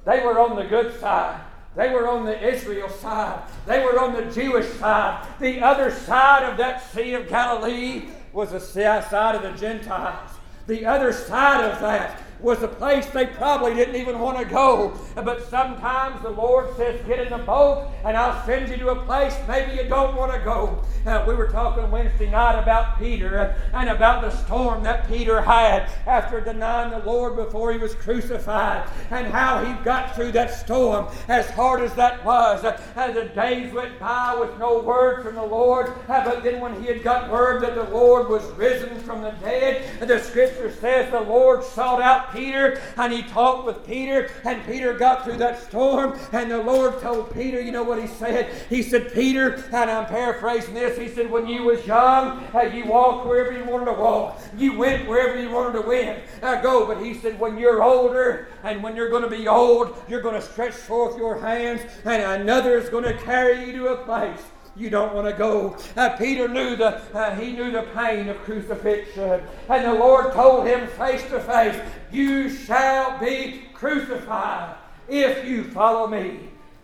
They 0.04 0.20
were 0.20 0.38
on 0.38 0.54
the 0.54 0.64
good 0.64 1.00
side. 1.00 1.40
They 1.76 1.90
were 1.90 2.08
on 2.08 2.24
the 2.24 2.54
Israel 2.54 2.88
side. 2.88 3.42
They 3.66 3.80
were 3.80 3.98
on 3.98 4.14
the 4.14 4.30
Jewish 4.32 4.68
side. 4.74 5.26
The 5.40 5.60
other 5.60 5.90
side 5.90 6.44
of 6.44 6.56
that 6.58 6.88
Sea 6.92 7.14
of 7.14 7.28
Galilee 7.28 8.08
was 8.32 8.52
the 8.52 8.60
side 8.60 9.34
of 9.34 9.42
the 9.42 9.52
Gentiles. 9.52 10.30
The 10.66 10.86
other 10.86 11.12
side 11.12 11.64
of 11.70 11.80
that 11.80 12.22
was 12.44 12.62
a 12.62 12.68
place 12.68 13.06
they 13.06 13.26
probably 13.26 13.74
didn't 13.74 13.96
even 13.96 14.18
want 14.18 14.38
to 14.38 14.44
go. 14.44 14.96
But 15.14 15.48
sometimes 15.48 16.22
the 16.22 16.30
Lord 16.30 16.76
says, 16.76 17.04
Get 17.06 17.20
in 17.20 17.30
the 17.30 17.44
boat 17.44 17.90
and 18.04 18.16
I'll 18.16 18.44
send 18.44 18.68
you 18.68 18.76
to 18.76 18.90
a 18.90 19.04
place 19.04 19.34
maybe 19.48 19.82
you 19.82 19.88
don't 19.88 20.14
want 20.14 20.32
to 20.32 20.38
go. 20.40 20.82
Uh, 21.06 21.24
we 21.26 21.34
were 21.34 21.48
talking 21.48 21.90
Wednesday 21.90 22.30
night 22.30 22.58
about 22.58 22.98
Peter 22.98 23.56
and 23.72 23.88
about 23.88 24.22
the 24.22 24.30
storm 24.30 24.82
that 24.82 25.08
Peter 25.08 25.40
had 25.40 25.90
after 26.06 26.40
denying 26.40 26.90
the 26.90 26.98
Lord 27.06 27.36
before 27.36 27.72
he 27.72 27.78
was 27.78 27.94
crucified 27.94 28.88
and 29.10 29.26
how 29.26 29.64
he 29.64 29.72
got 29.84 30.14
through 30.14 30.32
that 30.32 30.52
storm 30.52 31.08
as 31.28 31.48
hard 31.50 31.80
as 31.82 31.94
that 31.94 32.24
was. 32.24 32.64
Uh, 32.64 32.80
as 32.96 33.14
the 33.14 33.24
days 33.26 33.72
went 33.72 33.98
by 33.98 34.36
with 34.38 34.58
no 34.58 34.80
word 34.80 35.22
from 35.22 35.34
the 35.34 35.42
Lord, 35.42 35.92
uh, 36.08 36.24
but 36.24 36.42
then 36.42 36.60
when 36.60 36.80
he 36.80 36.88
had 36.88 37.02
got 37.02 37.30
word 37.30 37.62
that 37.62 37.74
the 37.74 37.84
Lord 37.84 38.28
was 38.28 38.44
risen 38.52 38.98
from 39.00 39.22
the 39.22 39.30
dead, 39.42 40.00
the 40.06 40.18
scripture 40.18 40.70
says 40.70 41.10
the 41.10 41.20
Lord 41.20 41.64
sought 41.64 42.02
out 42.02 42.33
Peter 42.34 42.80
and 42.96 43.12
he 43.12 43.22
talked 43.22 43.66
with 43.66 43.86
Peter, 43.86 44.30
and 44.44 44.64
Peter 44.64 44.92
got 44.94 45.24
through 45.24 45.38
that 45.38 45.62
storm. 45.62 46.18
And 46.32 46.50
the 46.50 46.62
Lord 46.62 47.00
told 47.00 47.32
Peter, 47.32 47.60
you 47.60 47.72
know 47.72 47.82
what 47.82 48.00
he 48.00 48.06
said? 48.06 48.52
He 48.68 48.82
said, 48.82 49.12
Peter, 49.12 49.54
and 49.72 49.90
I'm 49.90 50.06
paraphrasing 50.06 50.74
this, 50.74 50.98
he 50.98 51.08
said, 51.08 51.30
when 51.30 51.46
you 51.46 51.62
was 51.62 51.86
young, 51.86 52.44
uh, 52.54 52.62
you 52.62 52.86
walked 52.86 53.26
wherever 53.26 53.56
you 53.56 53.64
wanted 53.64 53.86
to 53.86 53.92
walk. 53.92 54.40
You 54.56 54.76
went 54.76 55.08
wherever 55.08 55.40
you 55.40 55.50
wanted 55.50 55.80
to 55.80 55.88
win, 55.88 56.20
uh, 56.42 56.60
go. 56.60 56.86
But 56.86 57.02
he 57.02 57.14
said, 57.14 57.38
when 57.38 57.58
you're 57.58 57.82
older 57.82 58.48
and 58.62 58.82
when 58.82 58.96
you're 58.96 59.10
going 59.10 59.22
to 59.22 59.30
be 59.30 59.48
old, 59.48 59.96
you're 60.08 60.22
going 60.22 60.34
to 60.34 60.42
stretch 60.42 60.74
forth 60.74 61.16
your 61.16 61.40
hands, 61.40 61.80
and 62.04 62.42
another 62.42 62.76
is 62.76 62.88
going 62.88 63.04
to 63.04 63.14
carry 63.18 63.64
you 63.64 63.72
to 63.72 63.88
a 63.88 63.96
place 64.04 64.40
you 64.76 64.90
don't 64.90 65.14
want 65.14 65.28
to 65.28 65.32
go. 65.32 65.76
Uh, 65.96 66.10
Peter 66.16 66.48
knew 66.48 66.76
the 66.76 67.00
uh, 67.16 67.34
he 67.36 67.52
knew 67.52 67.70
the 67.70 67.86
pain 67.94 68.28
of 68.28 68.36
crucifixion, 68.38 69.42
and 69.68 69.84
the 69.84 69.94
Lord 69.94 70.32
told 70.32 70.66
him 70.66 70.88
face 70.88 71.22
to 71.30 71.40
face, 71.40 71.80
"You 72.10 72.48
shall 72.48 73.18
be 73.18 73.62
crucified 73.72 74.76
if 75.08 75.46
you 75.46 75.64
follow 75.64 76.06
me." 76.06 76.40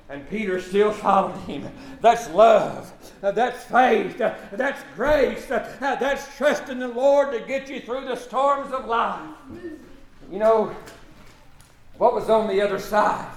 And 0.08 0.28
Peter 0.28 0.60
still 0.60 0.90
followed 0.90 1.36
him. 1.42 1.70
That's 2.00 2.28
love. 2.30 2.92
Uh, 3.22 3.30
that's 3.30 3.64
faith. 3.64 4.20
Uh, 4.20 4.34
that's 4.52 4.82
grace. 4.96 5.48
Uh, 5.48 5.96
that's 6.00 6.36
trusting 6.36 6.80
the 6.80 6.88
Lord 6.88 7.32
to 7.32 7.40
get 7.46 7.70
you 7.70 7.80
through 7.80 8.06
the 8.06 8.16
storms 8.16 8.72
of 8.72 8.86
life. 8.86 9.20
You 10.30 10.38
know, 10.40 10.74
what 11.96 12.12
was 12.12 12.28
on 12.28 12.48
the 12.48 12.60
other 12.60 12.80
side? 12.80 13.30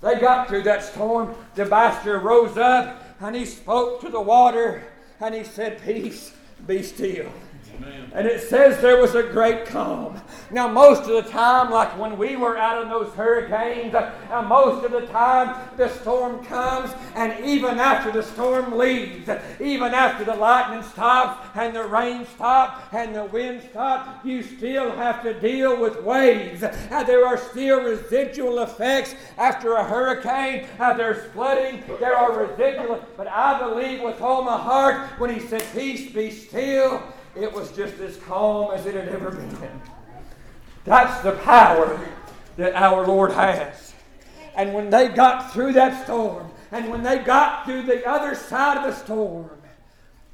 They 0.00 0.18
got 0.18 0.48
through 0.48 0.62
that 0.62 0.82
storm. 0.82 1.34
The 1.56 1.66
master 1.66 2.18
rose 2.20 2.56
up 2.56 3.02
and 3.20 3.34
he 3.34 3.44
spoke 3.44 4.00
to 4.00 4.08
the 4.08 4.20
water 4.20 4.82
and 5.20 5.34
he 5.34 5.44
said, 5.44 5.82
Peace, 5.82 6.32
be 6.66 6.82
still. 6.82 7.30
And 8.12 8.26
it 8.26 8.40
says 8.40 8.80
there 8.80 9.00
was 9.00 9.14
a 9.14 9.22
great 9.22 9.66
calm. 9.66 10.20
Now, 10.50 10.66
most 10.66 11.02
of 11.02 11.24
the 11.24 11.30
time, 11.30 11.70
like 11.70 11.96
when 11.98 12.16
we 12.16 12.36
were 12.36 12.56
out 12.56 12.82
in 12.82 12.88
those 12.88 13.12
hurricanes, 13.14 13.94
uh, 13.94 14.42
most 14.48 14.84
of 14.84 14.92
the 14.92 15.06
time 15.06 15.68
the 15.76 15.88
storm 15.88 16.44
comes, 16.44 16.90
and 17.14 17.44
even 17.44 17.78
after 17.78 18.10
the 18.10 18.22
storm 18.22 18.76
leaves, 18.76 19.28
even 19.60 19.94
after 19.94 20.24
the 20.24 20.34
lightning 20.34 20.82
stops 20.82 21.46
and 21.54 21.76
the 21.76 21.84
rain 21.84 22.26
stops 22.26 22.82
and 22.92 23.14
the 23.14 23.24
wind 23.26 23.62
stops, 23.70 24.24
you 24.24 24.42
still 24.42 24.90
have 24.92 25.22
to 25.22 25.38
deal 25.38 25.78
with 25.80 26.02
waves. 26.02 26.62
Uh, 26.62 27.04
there 27.04 27.26
are 27.26 27.36
still 27.36 27.82
residual 27.82 28.60
effects 28.60 29.14
after 29.36 29.74
a 29.74 29.84
hurricane. 29.84 30.66
Uh, 30.78 30.94
there's 30.94 31.30
flooding. 31.32 31.82
There 32.00 32.16
are 32.16 32.46
residual. 32.46 33.04
But 33.16 33.28
I 33.28 33.58
believe 33.58 34.00
with 34.02 34.20
all 34.20 34.42
my 34.42 34.56
heart 34.56 35.08
when 35.18 35.32
he 35.32 35.40
said, 35.40 35.62
Peace 35.74 36.10
be 36.12 36.30
still, 36.30 37.02
it 37.42 37.52
was 37.52 37.72
just 37.72 37.98
as 38.00 38.16
calm 38.16 38.72
as 38.72 38.86
it 38.86 38.94
had 38.94 39.08
ever 39.08 39.30
been. 39.30 39.80
That's 40.84 41.22
the 41.22 41.32
power 41.32 42.00
that 42.56 42.74
our 42.74 43.06
Lord 43.06 43.32
has. 43.32 43.94
And 44.56 44.74
when 44.74 44.90
they 44.90 45.08
got 45.08 45.52
through 45.52 45.72
that 45.74 46.04
storm, 46.04 46.50
and 46.72 46.90
when 46.90 47.02
they 47.02 47.18
got 47.18 47.64
through 47.64 47.82
the 47.82 48.06
other 48.06 48.34
side 48.34 48.78
of 48.78 48.84
the 48.84 48.94
storm, 49.04 49.50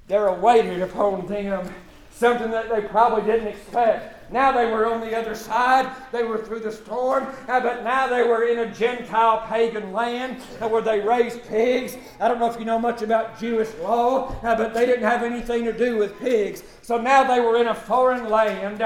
there 0.09 0.27
awaited 0.29 0.83
upon 0.83 1.27
them 1.27 1.73
something 2.11 2.51
that 2.51 2.69
they 2.69 2.83
probably 2.83 3.31
didn't 3.31 3.49
expect. 3.49 4.14
Now 4.31 4.53
they 4.53 4.67
were 4.67 4.87
on 4.87 5.01
the 5.01 5.17
other 5.17 5.35
side. 5.35 5.91
They 6.11 6.23
were 6.23 6.39
through 6.39 6.61
the 6.61 6.73
storm, 6.73 7.27
uh, 7.49 7.61
but 7.61 7.85
now 7.85 8.07
they 8.07 8.23
were 8.23 8.45
in 8.45 8.59
a 8.59 8.75
Gentile 8.75 9.47
pagan 9.47 9.93
land 9.93 10.43
uh, 10.61 10.69
where 10.69 10.83
they 10.83 11.01
raised 11.01 11.43
pigs. 11.45 11.97
I 12.21 12.29
don't 12.29 12.41
know 12.41 12.51
if 12.51 12.59
you 12.59 12.65
know 12.65 12.79
much 12.79 13.03
about 13.03 13.39
Jewish 13.39 13.73
law, 13.83 14.35
uh, 14.43 14.57
but 14.57 14.75
they 14.75 14.87
didn't 14.87 15.05
have 15.05 15.23
anything 15.23 15.65
to 15.65 15.73
do 15.73 15.97
with 15.97 16.19
pigs. 16.19 16.63
So 16.83 17.01
now 17.01 17.25
they 17.25 17.41
were 17.41 17.57
in 17.59 17.69
a 17.69 17.75
foreign 17.75 18.29
land 18.29 18.85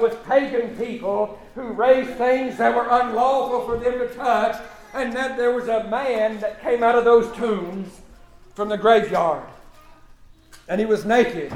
with 0.00 0.24
pagan 0.24 0.76
people 0.76 1.38
who 1.54 1.72
raised 1.72 2.16
things 2.16 2.58
that 2.58 2.74
were 2.74 2.88
unlawful 2.88 3.66
for 3.66 3.82
them 3.82 3.98
to 3.98 4.14
touch. 4.14 4.60
And 4.92 5.12
then 5.12 5.36
there 5.36 5.52
was 5.52 5.68
a 5.68 5.84
man 5.84 6.40
that 6.40 6.60
came 6.62 6.82
out 6.82 6.96
of 6.96 7.04
those 7.04 7.34
tombs 7.36 8.00
from 8.54 8.68
the 8.68 8.76
graveyard. 8.76 9.44
And 10.68 10.80
he 10.80 10.86
was 10.86 11.04
naked. 11.04 11.52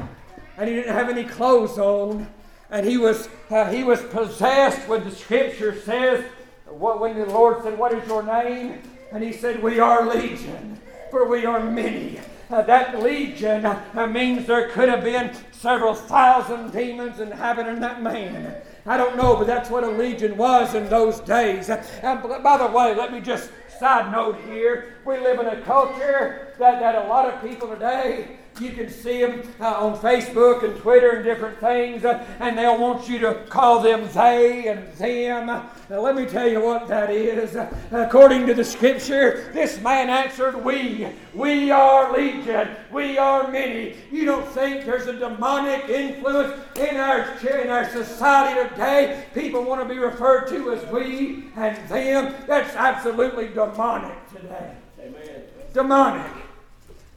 And 0.57 0.69
he 0.69 0.77
didn't 0.77 0.95
have 0.95 1.09
any 1.09 1.25
clothes 1.25 1.79
on 1.79 2.29
and 2.75 2.85
he 2.85 2.99
was, 2.99 3.29
uh, 3.51 3.71
he 3.71 3.85
was 3.85 4.03
possessed 4.03 4.89
when 4.89 5.05
the 5.05 5.11
scripture 5.13 5.81
says, 5.81 6.25
what, 6.67 7.01
when 7.01 7.17
the 7.17 7.25
Lord 7.27 7.63
said, 7.63 7.79
What 7.79 7.93
is 7.93 8.05
your 8.09 8.25
name? 8.25 8.83
And 9.13 9.23
he 9.23 9.33
said, 9.33 9.63
We 9.63 9.79
are 9.79 10.05
legion, 10.05 10.81
for 11.09 11.29
we 11.29 11.47
are 11.47 11.61
many. 11.61 12.19
Uh, 12.51 12.63
that 12.63 13.01
legion 13.01 13.65
uh, 13.65 14.09
means 14.09 14.49
there 14.49 14.71
could 14.71 14.89
have 14.89 15.05
been 15.05 15.31
several 15.53 15.95
thousand 15.95 16.73
demons 16.73 17.21
inhabiting 17.21 17.79
that 17.79 18.03
man. 18.03 18.57
I 18.87 18.97
don't 18.97 19.17
know, 19.17 19.37
but 19.37 19.47
that's 19.47 19.71
what 19.71 19.85
a 19.85 19.89
legion 19.89 20.37
was 20.37 20.75
in 20.75 20.89
those 20.89 21.21
days. 21.21 21.71
Uh, 21.71 22.41
by 22.43 22.59
the 22.59 22.67
way, 22.67 22.93
let 22.93 23.13
me 23.13 23.21
just 23.21 23.51
side 23.79 24.11
note 24.11 24.41
here. 24.49 24.97
We 25.07 25.19
live 25.19 25.39
in 25.39 25.47
a 25.47 25.61
culture 25.63 26.53
that, 26.59 26.81
that 26.81 27.07
a 27.07 27.09
lot 27.09 27.33
of 27.33 27.41
people 27.41 27.69
today 27.69 28.39
you 28.61 28.71
can 28.71 28.89
see 28.89 29.21
them 29.21 29.43
uh, 29.61 29.85
on 29.85 29.99
Facebook 29.99 30.63
and 30.63 30.77
Twitter 30.81 31.11
and 31.17 31.25
different 31.25 31.59
things, 31.59 32.05
uh, 32.05 32.25
and 32.39 32.57
they'll 32.57 32.79
want 32.79 33.09
you 33.09 33.19
to 33.19 33.35
call 33.49 33.81
them 33.81 34.09
they 34.15 34.69
and 34.69 34.93
them. 34.95 35.47
Now, 35.47 36.01
let 36.01 36.15
me 36.15 36.25
tell 36.27 36.49
you 36.49 36.61
what 36.61 36.87
that 36.89 37.11
is. 37.11 37.57
According 37.91 38.47
to 38.47 38.55
the 38.55 38.65
scripture, 38.65 39.51
this 39.53 39.81
man 39.81 40.09
answered, 40.09 40.57
We. 40.65 41.09
We 41.35 41.71
are 41.71 42.13
legion. 42.17 42.69
We 42.93 43.19
are 43.19 43.51
many. 43.51 43.97
You 44.13 44.25
don't 44.25 44.47
think 44.49 44.85
there's 44.85 45.07
a 45.07 45.19
demonic 45.19 45.89
influence 45.89 46.61
in 46.77 46.97
our, 46.97 47.37
in 47.41 47.71
our 47.71 47.89
society 47.91 48.69
today? 48.69 49.27
People 49.35 49.65
want 49.65 49.87
to 49.87 49.93
be 49.93 49.99
referred 49.99 50.49
to 50.49 50.73
as 50.73 50.85
we 50.93 51.49
and 51.57 51.77
them. 51.89 52.35
That's 52.47 52.75
absolutely 52.77 53.49
demonic 53.49 54.17
today. 54.31 54.75
Amen. 55.01 55.43
Demonic. 55.73 56.44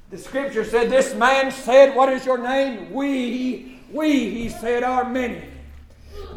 The 0.10 0.18
scripture 0.18 0.64
said, 0.64 0.90
This 0.90 1.14
man 1.14 1.52
said, 1.52 1.96
What 1.96 2.12
is 2.14 2.26
your 2.26 2.38
name? 2.38 2.94
We, 2.94 3.80
we, 3.92 4.30
he 4.30 4.50
said, 4.50 4.84
are 4.84 5.10
many. 5.10 5.44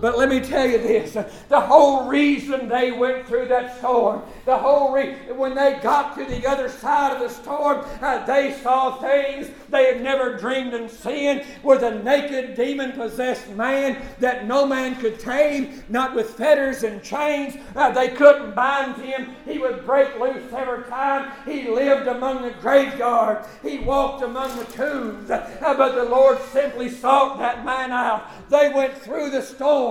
But 0.01 0.17
let 0.17 0.31
me 0.31 0.41
tell 0.41 0.67
you 0.67 0.79
this 0.79 1.13
the 1.49 1.61
whole 1.61 2.09
reason 2.09 2.69
they 2.69 2.91
went 2.91 3.27
through 3.27 3.49
that 3.49 3.77
storm, 3.79 4.23
the 4.47 4.57
whole 4.57 4.93
reason, 4.93 5.37
when 5.37 5.55
they 5.55 5.79
got 5.83 6.17
to 6.17 6.25
the 6.25 6.47
other 6.47 6.69
side 6.69 7.13
of 7.13 7.21
the 7.21 7.29
storm, 7.29 7.85
uh, 8.01 8.25
they 8.25 8.55
saw 8.55 8.97
things 8.97 9.51
they 9.69 9.87
had 9.87 10.03
never 10.03 10.37
dreamed 10.37 10.75
and 10.75 10.91
seen 10.91 11.45
with 11.63 11.83
a 11.83 12.03
naked, 12.03 12.57
demon 12.57 12.93
possessed 12.93 13.49
man 13.51 14.01
that 14.19 14.47
no 14.47 14.67
man 14.67 14.97
could 14.97 15.19
tame, 15.19 15.83
not 15.89 16.15
with 16.15 16.31
fetters 16.31 16.83
and 16.83 17.03
chains. 17.03 17.57
Uh, 17.77 17.91
they 17.91 18.09
couldn't 18.09 18.55
bind 18.55 18.97
him. 18.97 19.37
He 19.45 19.59
would 19.59 19.85
break 19.85 20.19
loose 20.19 20.53
every 20.53 20.85
time. 20.85 21.31
He 21.45 21.69
lived 21.69 22.09
among 22.09 22.43
the 22.43 22.53
graveyard, 22.61 23.45
he 23.63 23.79
walked 23.79 24.23
among 24.23 24.57
the 24.57 24.65
tombs. 24.65 25.31
Uh, 25.31 25.75
but 25.77 25.95
the 25.95 26.05
Lord 26.05 26.39
simply 26.53 26.89
sought 26.89 27.39
that 27.39 27.65
man 27.65 27.93
out. 27.93 28.31
They 28.49 28.73
went 28.73 28.97
through 28.97 29.31
the 29.31 29.43
storm 29.43 29.90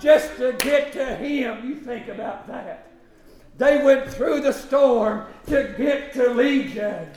just 0.00 0.36
to 0.36 0.52
get 0.58 0.92
to 0.92 1.16
him. 1.16 1.68
You 1.68 1.76
think 1.76 2.08
about 2.08 2.46
that. 2.48 2.86
They 3.58 3.84
went 3.84 4.10
through 4.10 4.40
the 4.40 4.52
storm 4.52 5.26
to 5.46 5.74
get 5.76 6.12
to 6.14 6.30
Legion. 6.30 7.08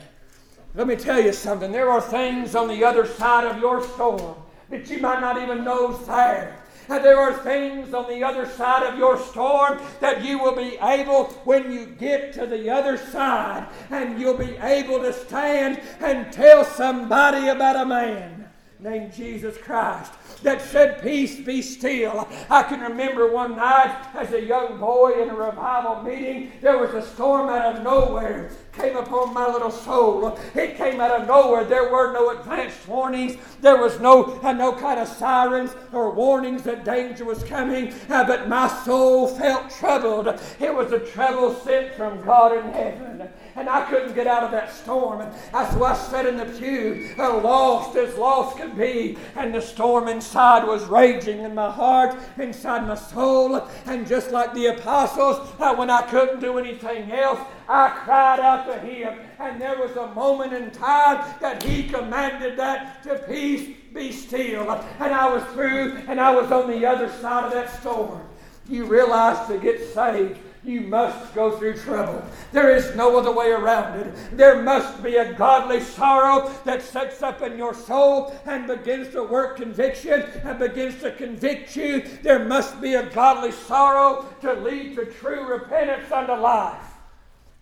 Let 0.74 0.86
me 0.86 0.96
tell 0.96 1.20
you 1.20 1.32
something. 1.32 1.72
There 1.72 1.90
are 1.90 2.00
things 2.00 2.54
on 2.54 2.68
the 2.68 2.84
other 2.84 3.06
side 3.06 3.46
of 3.46 3.60
your 3.60 3.82
storm 3.82 4.36
that 4.68 4.90
you 4.90 5.00
might 5.00 5.20
not 5.20 5.40
even 5.40 5.64
know 5.64 5.96
there. 6.04 6.60
And 6.88 7.02
there 7.02 7.18
are 7.18 7.32
things 7.32 7.94
on 7.94 8.08
the 8.10 8.22
other 8.22 8.46
side 8.46 8.82
of 8.82 8.98
your 8.98 9.18
storm 9.18 9.80
that 10.00 10.22
you 10.22 10.38
will 10.38 10.54
be 10.54 10.76
able, 10.82 11.24
when 11.44 11.72
you 11.72 11.86
get 11.86 12.34
to 12.34 12.46
the 12.46 12.68
other 12.68 12.98
side, 12.98 13.66
and 13.90 14.20
you'll 14.20 14.36
be 14.36 14.56
able 14.58 14.98
to 14.98 15.12
stand 15.12 15.80
and 16.00 16.30
tell 16.30 16.62
somebody 16.64 17.48
about 17.48 17.76
a 17.76 17.86
man 17.86 18.43
named 18.84 19.14
Jesus 19.14 19.56
Christ 19.56 20.12
that 20.42 20.60
said, 20.60 21.00
Peace 21.02 21.40
be 21.40 21.62
still. 21.62 22.28
I 22.50 22.62
can 22.64 22.80
remember 22.80 23.32
one 23.32 23.56
night 23.56 24.08
as 24.14 24.32
a 24.32 24.44
young 24.44 24.78
boy 24.78 25.22
in 25.22 25.30
a 25.30 25.34
revival 25.34 26.02
meeting, 26.02 26.52
there 26.60 26.76
was 26.76 26.92
a 26.92 27.00
storm 27.00 27.48
out 27.48 27.76
of 27.76 27.82
nowhere 27.82 28.50
came 28.76 28.96
upon 28.96 29.32
my 29.32 29.46
little 29.46 29.70
soul. 29.70 30.38
It 30.54 30.76
came 30.76 31.00
out 31.00 31.20
of 31.20 31.28
nowhere. 31.28 31.64
There 31.64 31.90
were 31.90 32.12
no 32.12 32.30
advanced 32.30 32.86
warnings. 32.88 33.36
There 33.60 33.76
was 33.76 34.00
no, 34.00 34.40
uh, 34.42 34.52
no 34.52 34.72
kind 34.72 35.00
of 35.00 35.08
sirens 35.08 35.74
or 35.92 36.10
warnings 36.10 36.62
that 36.64 36.84
danger 36.84 37.24
was 37.24 37.42
coming. 37.44 37.94
Uh, 38.08 38.24
but 38.24 38.48
my 38.48 38.68
soul 38.84 39.28
felt 39.28 39.70
troubled. 39.70 40.28
It 40.58 40.74
was 40.74 40.92
a 40.92 40.98
trouble 40.98 41.54
sent 41.54 41.94
from 41.94 42.24
God 42.24 42.56
in 42.56 42.72
heaven 42.72 43.28
and 43.56 43.68
I 43.68 43.88
couldn't 43.88 44.14
get 44.14 44.26
out 44.26 44.42
of 44.42 44.50
that 44.50 44.72
storm. 44.72 45.20
And 45.20 45.32
so 45.72 45.84
I 45.84 45.94
sat 45.94 46.26
in 46.26 46.36
the 46.36 46.46
pew, 46.46 47.14
lost 47.18 47.96
as 47.96 48.16
lost 48.16 48.56
could 48.56 48.76
be, 48.76 49.16
and 49.36 49.54
the 49.54 49.60
storm 49.60 50.08
inside 50.08 50.66
was 50.66 50.84
raging 50.84 51.40
in 51.40 51.54
my 51.54 51.70
heart, 51.70 52.16
inside 52.38 52.86
my 52.86 52.94
soul. 52.94 53.66
And 53.86 54.06
just 54.06 54.30
like 54.30 54.54
the 54.54 54.66
apostles, 54.66 55.48
when 55.76 55.90
I 55.90 56.02
couldn't 56.02 56.40
do 56.40 56.58
anything 56.58 57.10
else, 57.12 57.40
I 57.68 57.88
cried 58.04 58.40
out 58.40 58.66
to 58.66 58.78
him. 58.78 59.18
And 59.38 59.60
there 59.60 59.78
was 59.78 59.96
a 59.96 60.14
moment 60.14 60.52
in 60.52 60.70
time 60.70 61.24
that 61.40 61.62
he 61.62 61.88
commanded 61.88 62.58
that 62.58 63.02
to 63.04 63.18
peace 63.28 63.76
be 63.92 64.10
still. 64.10 64.70
And 64.98 65.14
I 65.14 65.32
was 65.32 65.44
through, 65.54 66.02
and 66.08 66.20
I 66.20 66.34
was 66.34 66.50
on 66.50 66.68
the 66.70 66.84
other 66.84 67.08
side 67.20 67.44
of 67.44 67.52
that 67.52 67.70
storm. 67.80 68.20
You 68.68 68.86
realize 68.86 69.46
to 69.48 69.58
get 69.58 69.92
saved, 69.92 70.38
you 70.64 70.80
must 70.80 71.34
go 71.34 71.56
through 71.56 71.76
trouble. 71.76 72.24
There 72.52 72.74
is 72.74 72.96
no 72.96 73.18
other 73.18 73.32
way 73.32 73.50
around 73.50 74.00
it. 74.00 74.14
There 74.32 74.62
must 74.62 75.02
be 75.02 75.16
a 75.16 75.34
godly 75.34 75.80
sorrow 75.80 76.50
that 76.64 76.82
sets 76.82 77.22
up 77.22 77.42
in 77.42 77.58
your 77.58 77.74
soul 77.74 78.34
and 78.46 78.66
begins 78.66 79.12
to 79.12 79.22
work 79.22 79.56
conviction 79.56 80.24
and 80.42 80.58
begins 80.58 81.00
to 81.02 81.12
convict 81.12 81.76
you. 81.76 82.02
There 82.22 82.44
must 82.44 82.80
be 82.80 82.94
a 82.94 83.10
godly 83.10 83.52
sorrow 83.52 84.26
to 84.40 84.54
lead 84.54 84.96
to 84.96 85.06
true 85.06 85.46
repentance 85.46 86.10
unto 86.10 86.32
life. 86.32 86.82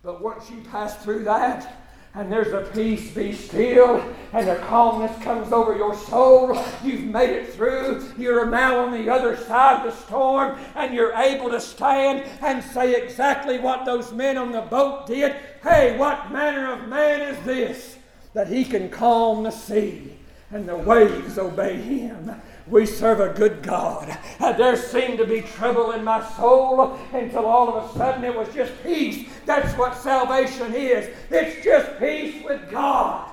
But 0.01 0.21
once 0.21 0.49
you 0.49 0.61
pass 0.61 1.03
through 1.03 1.25
that, 1.25 1.82
and 2.15 2.31
there's 2.31 2.53
a 2.53 2.69
peace, 2.73 3.11
be 3.11 3.33
still, 3.33 4.03
and 4.33 4.47
a 4.47 4.59
calmness 4.67 5.17
comes 5.23 5.51
over 5.51 5.75
your 5.75 5.95
soul. 5.95 6.55
You've 6.83 7.05
made 7.05 7.31
it 7.31 7.53
through. 7.53 8.13
You're 8.17 8.45
now 8.45 8.85
on 8.85 8.91
the 8.91 9.09
other 9.09 9.35
side 9.35 9.83
of 9.83 9.91
the 9.91 9.99
storm, 10.05 10.59
and 10.75 10.93
you're 10.93 11.13
able 11.13 11.49
to 11.49 11.59
stand 11.59 12.29
and 12.41 12.63
say 12.63 12.93
exactly 12.93 13.59
what 13.59 13.85
those 13.85 14.11
men 14.11 14.37
on 14.37 14.51
the 14.51 14.61
boat 14.61 15.07
did. 15.07 15.35
Hey, 15.63 15.97
what 15.97 16.31
manner 16.31 16.71
of 16.73 16.87
man 16.87 17.21
is 17.21 17.43
this 17.45 17.97
that 18.33 18.47
he 18.47 18.63
can 18.63 18.89
calm 18.89 19.43
the 19.43 19.51
sea 19.51 20.13
and 20.51 20.69
the 20.69 20.77
waves 20.77 21.39
obey 21.39 21.77
him? 21.77 22.29
We 22.67 22.85
serve 22.85 23.19
a 23.19 23.33
good 23.33 23.61
God. 23.61 24.17
There 24.39 24.77
seemed 24.77 25.17
to 25.17 25.25
be 25.25 25.41
trouble 25.41 25.91
in 25.91 26.03
my 26.03 26.23
soul 26.35 26.97
until 27.11 27.45
all 27.45 27.75
of 27.75 27.83
a 27.83 27.97
sudden 27.97 28.23
it 28.23 28.35
was 28.35 28.53
just 28.53 28.71
peace. 28.83 29.27
That's 29.45 29.77
what 29.77 29.97
salvation 29.97 30.73
is. 30.73 31.09
It's 31.29 31.63
just 31.63 31.99
peace 31.99 32.43
with 32.43 32.69
God. 32.71 33.29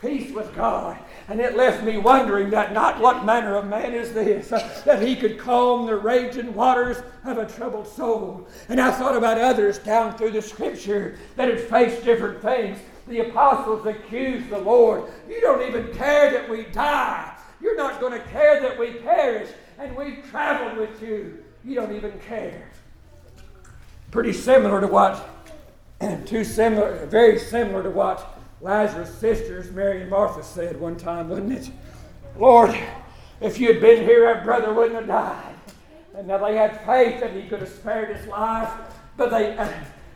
Peace 0.00 0.32
with 0.32 0.54
God. 0.54 0.98
And 1.28 1.40
it 1.40 1.56
left 1.56 1.82
me 1.82 1.96
wondering 1.96 2.50
that 2.50 2.72
not 2.72 3.00
what 3.00 3.24
manner 3.24 3.56
of 3.56 3.66
man 3.66 3.92
is 3.92 4.12
this, 4.12 4.52
uh, 4.52 4.82
that 4.84 5.02
he 5.02 5.16
could 5.16 5.38
calm 5.38 5.86
the 5.86 5.96
raging 5.96 6.54
waters 6.54 6.98
of 7.24 7.38
a 7.38 7.46
troubled 7.46 7.88
soul. 7.88 8.46
And 8.68 8.80
I 8.80 8.92
thought 8.92 9.16
about 9.16 9.38
others 9.38 9.78
down 9.78 10.16
through 10.16 10.32
the 10.32 10.42
scripture 10.42 11.18
that 11.34 11.48
had 11.48 11.60
faced 11.60 12.04
different 12.04 12.42
things. 12.42 12.78
The 13.08 13.28
apostles 13.28 13.86
accused 13.86 14.50
the 14.50 14.58
Lord. 14.58 15.04
You 15.28 15.40
don't 15.40 15.66
even 15.66 15.92
care 15.94 16.30
that 16.30 16.48
we 16.48 16.64
die. 16.64 17.35
You're 17.66 17.76
not 17.76 17.98
going 17.98 18.12
to 18.12 18.24
care 18.28 18.60
that 18.60 18.78
we 18.78 18.92
perish. 18.92 19.50
And 19.76 19.96
we've 19.96 20.24
traveled 20.30 20.78
with 20.78 21.02
you. 21.02 21.42
You 21.64 21.74
don't 21.74 21.96
even 21.96 22.12
care. 22.20 22.70
Pretty 24.12 24.32
similar 24.32 24.80
to 24.80 24.86
what, 24.86 25.28
too 26.26 26.44
similar, 26.44 27.04
very 27.06 27.40
similar 27.40 27.82
to 27.82 27.90
what 27.90 28.38
Lazarus' 28.60 29.12
sisters, 29.18 29.72
Mary 29.72 30.02
and 30.02 30.08
Martha, 30.08 30.44
said 30.44 30.80
one 30.80 30.94
time, 30.94 31.28
wasn't 31.28 31.52
it? 31.54 31.70
Lord, 32.38 32.78
if 33.40 33.58
you 33.58 33.72
had 33.72 33.80
been 33.80 34.04
here, 34.04 34.28
our 34.28 34.44
brother 34.44 34.72
wouldn't 34.72 34.94
have 34.94 35.08
died. 35.08 35.56
And 36.16 36.28
now 36.28 36.38
they 36.38 36.54
had 36.54 36.86
faith 36.86 37.20
that 37.20 37.32
he 37.32 37.48
could 37.48 37.58
have 37.58 37.68
spared 37.68 38.16
his 38.16 38.28
life, 38.28 38.70
but 39.16 39.30
they 39.30 39.58
uh, 39.58 39.68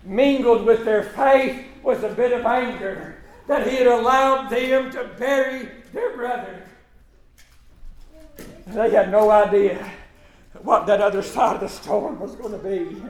mingled 0.04 0.64
with 0.64 0.84
their 0.84 1.02
faith 1.02 1.66
was 1.82 2.04
a 2.04 2.10
bit 2.10 2.32
of 2.32 2.46
anger 2.46 3.16
that 3.48 3.66
he 3.68 3.74
had 3.74 3.88
allowed 3.88 4.50
them 4.50 4.92
to 4.92 5.10
bury 5.18 5.68
their 5.92 6.16
brother. 6.16 6.62
They 8.72 8.90
had 8.90 9.10
no 9.10 9.30
idea 9.30 9.90
what 10.62 10.86
that 10.86 11.00
other 11.00 11.22
side 11.22 11.54
of 11.54 11.60
the 11.60 11.68
storm 11.68 12.18
was 12.18 12.34
going 12.34 12.52
to 12.52 12.58
be. 12.58 13.02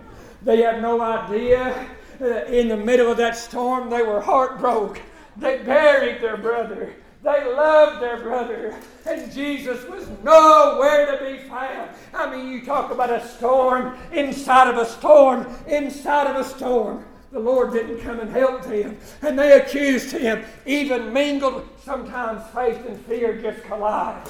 They 0.42 0.62
had 0.62 0.80
no 0.82 1.00
idea. 1.00 1.88
Uh, 2.20 2.44
in 2.44 2.68
the 2.68 2.76
middle 2.76 3.10
of 3.10 3.16
that 3.16 3.34
storm, 3.34 3.88
they 3.88 4.02
were 4.02 4.20
heartbroken 4.20 5.02
they 5.40 5.58
buried 5.58 6.20
their 6.20 6.36
brother. 6.36 6.92
They 7.22 7.44
loved 7.44 8.02
their 8.02 8.18
brother. 8.18 8.74
And 9.06 9.30
Jesus 9.32 9.84
was 9.86 10.08
nowhere 10.22 11.16
to 11.16 11.24
be 11.24 11.48
found. 11.48 11.90
I 12.14 12.34
mean, 12.34 12.50
you 12.50 12.64
talk 12.64 12.90
about 12.90 13.10
a 13.10 13.26
storm 13.26 13.96
inside 14.12 14.68
of 14.68 14.76
a 14.76 14.86
storm, 14.86 15.46
inside 15.66 16.26
of 16.26 16.36
a 16.36 16.44
storm. 16.44 17.04
The 17.32 17.38
Lord 17.38 17.72
didn't 17.72 18.00
come 18.00 18.20
and 18.20 18.30
help 18.30 18.64
them. 18.64 18.96
And 19.22 19.38
they 19.38 19.60
accused 19.60 20.12
him, 20.12 20.44
even 20.66 21.12
mingled. 21.12 21.68
Sometimes 21.82 22.42
faith 22.52 22.84
and 22.86 22.98
fear 23.06 23.40
just 23.40 23.62
collide. 23.64 24.28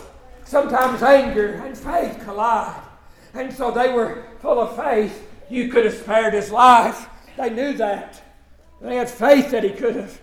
Sometimes 0.51 1.01
anger 1.01 1.63
and 1.65 1.79
faith 1.79 2.19
collide. 2.25 2.83
And 3.35 3.53
so 3.53 3.71
they 3.71 3.93
were 3.93 4.25
full 4.41 4.59
of 4.59 4.75
faith. 4.75 5.31
You 5.49 5.69
could 5.69 5.85
have 5.85 5.95
spared 5.95 6.35
his 6.35 6.51
life. 6.51 7.09
They 7.37 7.51
knew 7.51 7.75
that. 7.75 8.21
They 8.81 8.97
had 8.97 9.09
faith 9.09 9.53
that 9.53 9.63
he 9.63 9.71
could 9.71 9.95
have. 9.95 10.21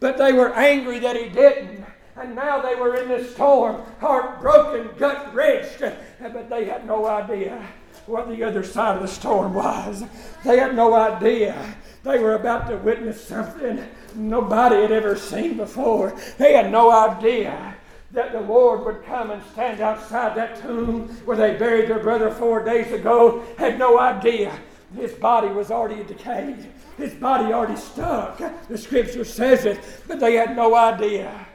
But 0.00 0.18
they 0.18 0.32
were 0.32 0.52
angry 0.52 0.98
that 0.98 1.14
he 1.14 1.28
didn't. 1.28 1.84
And 2.16 2.34
now 2.34 2.60
they 2.60 2.74
were 2.74 2.96
in 2.96 3.06
this 3.06 3.32
storm, 3.32 3.80
heartbroken, 4.00 4.98
gut 4.98 5.32
wrenched. 5.32 5.78
But 5.78 6.50
they 6.50 6.64
had 6.64 6.84
no 6.84 7.06
idea 7.06 7.64
what 8.06 8.28
the 8.28 8.42
other 8.42 8.64
side 8.64 8.96
of 8.96 9.02
the 9.02 9.06
storm 9.06 9.54
was. 9.54 10.02
They 10.44 10.58
had 10.58 10.74
no 10.74 10.92
idea. 10.92 11.76
They 12.02 12.18
were 12.18 12.34
about 12.34 12.68
to 12.68 12.78
witness 12.78 13.24
something 13.24 13.86
nobody 14.16 14.82
had 14.82 14.90
ever 14.90 15.14
seen 15.14 15.56
before. 15.56 16.18
They 16.36 16.54
had 16.54 16.72
no 16.72 16.90
idea 16.90 17.76
that 18.12 18.32
the 18.32 18.40
Lord 18.40 18.84
would 18.84 19.04
come 19.04 19.30
and 19.30 19.42
stand 19.52 19.80
outside 19.80 20.34
that 20.36 20.60
tomb 20.62 21.08
where 21.24 21.36
they 21.36 21.56
buried 21.56 21.88
their 21.88 21.98
brother 21.98 22.30
four 22.30 22.64
days 22.64 22.92
ago. 22.92 23.44
Had 23.58 23.78
no 23.78 23.98
idea. 23.98 24.58
His 24.96 25.12
body 25.12 25.48
was 25.48 25.70
already 25.70 26.02
decayed. 26.04 26.72
His 26.96 27.14
body 27.14 27.52
already 27.52 27.76
stuck. 27.76 28.40
The 28.68 28.78
scripture 28.78 29.24
says 29.24 29.66
it, 29.66 29.78
but 30.06 30.20
they 30.20 30.34
had 30.34 30.56
no 30.56 30.74
idea 30.74 31.46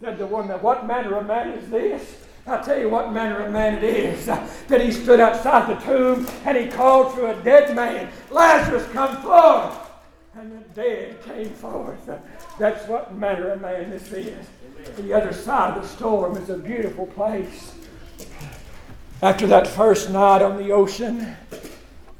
that 0.00 0.18
the 0.18 0.26
that 0.26 0.62
what 0.62 0.86
manner 0.86 1.16
of 1.16 1.26
man 1.26 1.50
is 1.50 1.68
this? 1.70 2.24
I'll 2.46 2.64
tell 2.64 2.78
you 2.78 2.88
what 2.88 3.12
manner 3.12 3.44
of 3.44 3.52
man 3.52 3.74
it 3.74 3.84
is. 3.84 4.26
That 4.26 4.80
he 4.80 4.90
stood 4.90 5.20
outside 5.20 5.68
the 5.68 5.84
tomb 5.84 6.26
and 6.44 6.56
he 6.56 6.68
called 6.68 7.14
to 7.16 7.26
a 7.30 7.42
dead 7.42 7.74
man, 7.76 8.08
Lazarus, 8.30 8.86
come 8.92 9.20
forth. 9.20 9.76
And 10.34 10.52
the 10.52 10.64
dead 10.74 11.22
came 11.24 11.50
forth. 11.50 12.08
That's 12.58 12.86
what 12.88 13.14
manner 13.14 13.50
of 13.50 13.60
man 13.60 13.90
this 13.90 14.10
is. 14.12 14.46
The 14.96 15.12
other 15.12 15.32
side 15.32 15.76
of 15.76 15.82
the 15.82 15.88
storm 15.88 16.36
is 16.36 16.50
a 16.50 16.56
beautiful 16.56 17.06
place. 17.06 17.74
After 19.22 19.46
that 19.48 19.66
first 19.66 20.10
night 20.10 20.42
on 20.42 20.56
the 20.56 20.70
ocean, 20.70 21.36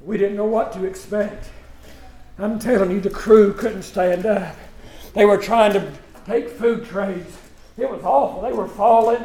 we 0.01 0.19
didn't 0.19 0.37
know 0.37 0.47
what 0.47 0.73
to 0.73 0.85
expect. 0.85 1.51
I'm 2.39 2.59
telling 2.59 2.91
you, 2.91 3.01
the 3.01 3.11
crew 3.11 3.53
couldn't 3.53 3.83
stand 3.83 4.27
up. 4.27 4.57
They 5.15 5.25
were 5.25 5.37
trying 5.37 5.73
to 5.73 5.93
take 6.27 6.51
food 6.51 6.85
trays. 6.85 7.39
It 7.77 7.91
was 7.91 8.03
awful. 8.03 8.43
They 8.43 8.53
were 8.53 8.69
falling. 8.69 9.23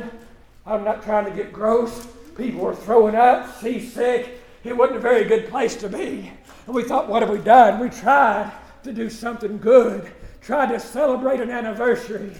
I'm 0.65 0.83
not 0.83 1.03
trying 1.03 1.25
to 1.25 1.31
get 1.31 1.51
gross. 1.51 2.07
People 2.37 2.61
were 2.61 2.75
throwing 2.75 3.15
up, 3.15 3.59
seasick. 3.59 4.39
It 4.63 4.75
wasn't 4.75 4.97
a 4.97 5.01
very 5.01 5.25
good 5.25 5.49
place 5.49 5.75
to 5.77 5.89
be. 5.89 6.31
And 6.65 6.75
we 6.75 6.83
thought, 6.83 7.09
what 7.09 7.21
have 7.21 7.31
we 7.31 7.39
done? 7.39 7.79
We 7.79 7.89
tried 7.89 8.51
to 8.83 8.93
do 8.93 9.09
something 9.09 9.57
good, 9.57 10.11
tried 10.41 10.71
to 10.71 10.79
celebrate 10.79 11.39
an 11.39 11.49
anniversary. 11.49 12.31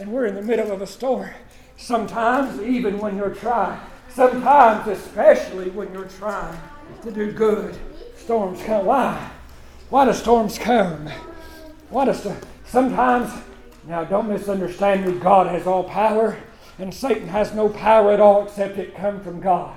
And 0.00 0.10
we're 0.10 0.24
in 0.24 0.34
the 0.34 0.40
middle 0.40 0.72
of 0.72 0.80
a 0.80 0.86
storm. 0.86 1.28
Sometimes, 1.76 2.58
even 2.62 2.98
when 2.98 3.18
you're 3.18 3.34
trying, 3.34 3.78
sometimes, 4.08 4.88
especially 4.88 5.68
when 5.68 5.92
you're 5.92 6.08
trying 6.08 6.58
to 7.02 7.10
do 7.10 7.30
good, 7.32 7.76
storms 8.16 8.62
come. 8.62 8.86
Why? 8.86 9.30
Why 9.90 10.06
do 10.06 10.14
storms 10.14 10.56
come? 10.56 11.10
Why 11.90 12.06
does 12.06 12.22
st- 12.22 12.42
sometimes 12.64 13.30
now 13.86 14.04
don't 14.04 14.26
misunderstand 14.26 15.04
me, 15.04 15.20
God 15.20 15.48
has 15.48 15.66
all 15.66 15.84
power, 15.84 16.38
and 16.78 16.94
Satan 16.94 17.28
has 17.28 17.52
no 17.52 17.68
power 17.68 18.12
at 18.12 18.20
all 18.20 18.46
except 18.46 18.78
it 18.78 18.96
come 18.96 19.20
from 19.20 19.42
God. 19.42 19.76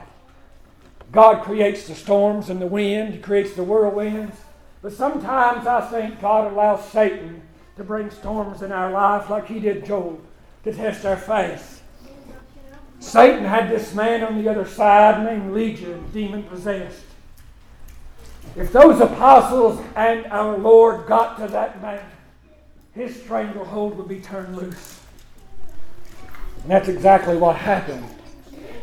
God 1.11 1.43
creates 1.43 1.85
the 1.85 1.95
storms 1.95 2.49
and 2.49 2.61
the 2.61 2.67
wind, 2.67 3.21
creates 3.21 3.55
the 3.55 3.63
whirlwinds. 3.65 4.37
But 4.81 4.93
sometimes 4.93 5.67
I 5.67 5.81
think 5.81 6.21
God 6.21 6.49
allows 6.49 6.87
Satan 6.89 7.41
to 7.77 7.83
bring 7.83 8.09
storms 8.11 8.61
in 8.61 8.71
our 8.71 8.91
life 8.91 9.29
like 9.29 9.47
he 9.47 9.59
did 9.59 9.85
Job 9.85 10.19
to 10.63 10.73
test 10.73 11.05
our 11.05 11.17
faith. 11.17 11.81
Satan 12.99 13.43
had 13.43 13.69
this 13.69 13.93
man 13.93 14.23
on 14.23 14.41
the 14.41 14.49
other 14.49 14.65
side 14.65 15.23
named 15.23 15.53
Legion, 15.53 16.09
demon 16.13 16.43
possessed. 16.43 17.03
If 18.55 18.71
those 18.71 19.01
apostles 19.01 19.83
and 19.95 20.25
our 20.27 20.57
Lord 20.57 21.05
got 21.07 21.37
to 21.39 21.47
that 21.47 21.81
man, 21.81 22.03
his 22.93 23.21
stranglehold 23.21 23.97
would 23.97 24.07
be 24.07 24.21
turned 24.21 24.55
loose. 24.55 25.01
And 26.61 26.71
that's 26.71 26.87
exactly 26.87 27.35
what 27.35 27.57
happened. 27.57 28.05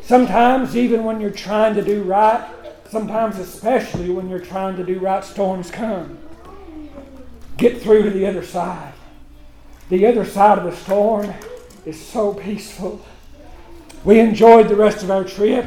Sometimes, 0.02 0.76
even 0.76 1.04
when 1.04 1.20
you're 1.20 1.30
trying 1.30 1.74
to 1.74 1.82
do 1.82 2.02
right, 2.02 2.46
sometimes, 2.90 3.38
especially 3.38 4.10
when 4.10 4.28
you're 4.28 4.40
trying 4.40 4.76
to 4.76 4.84
do 4.84 4.98
right, 4.98 5.24
storms 5.24 5.70
come. 5.70 6.18
Get 7.60 7.82
through 7.82 8.04
to 8.04 8.10
the 8.10 8.24
other 8.24 8.42
side. 8.42 8.94
The 9.90 10.06
other 10.06 10.24
side 10.24 10.56
of 10.56 10.64
the 10.64 10.74
storm 10.74 11.30
is 11.84 12.00
so 12.00 12.32
peaceful. 12.32 13.04
We 14.02 14.18
enjoyed 14.18 14.68
the 14.68 14.76
rest 14.76 15.02
of 15.02 15.10
our 15.10 15.24
trip. 15.24 15.66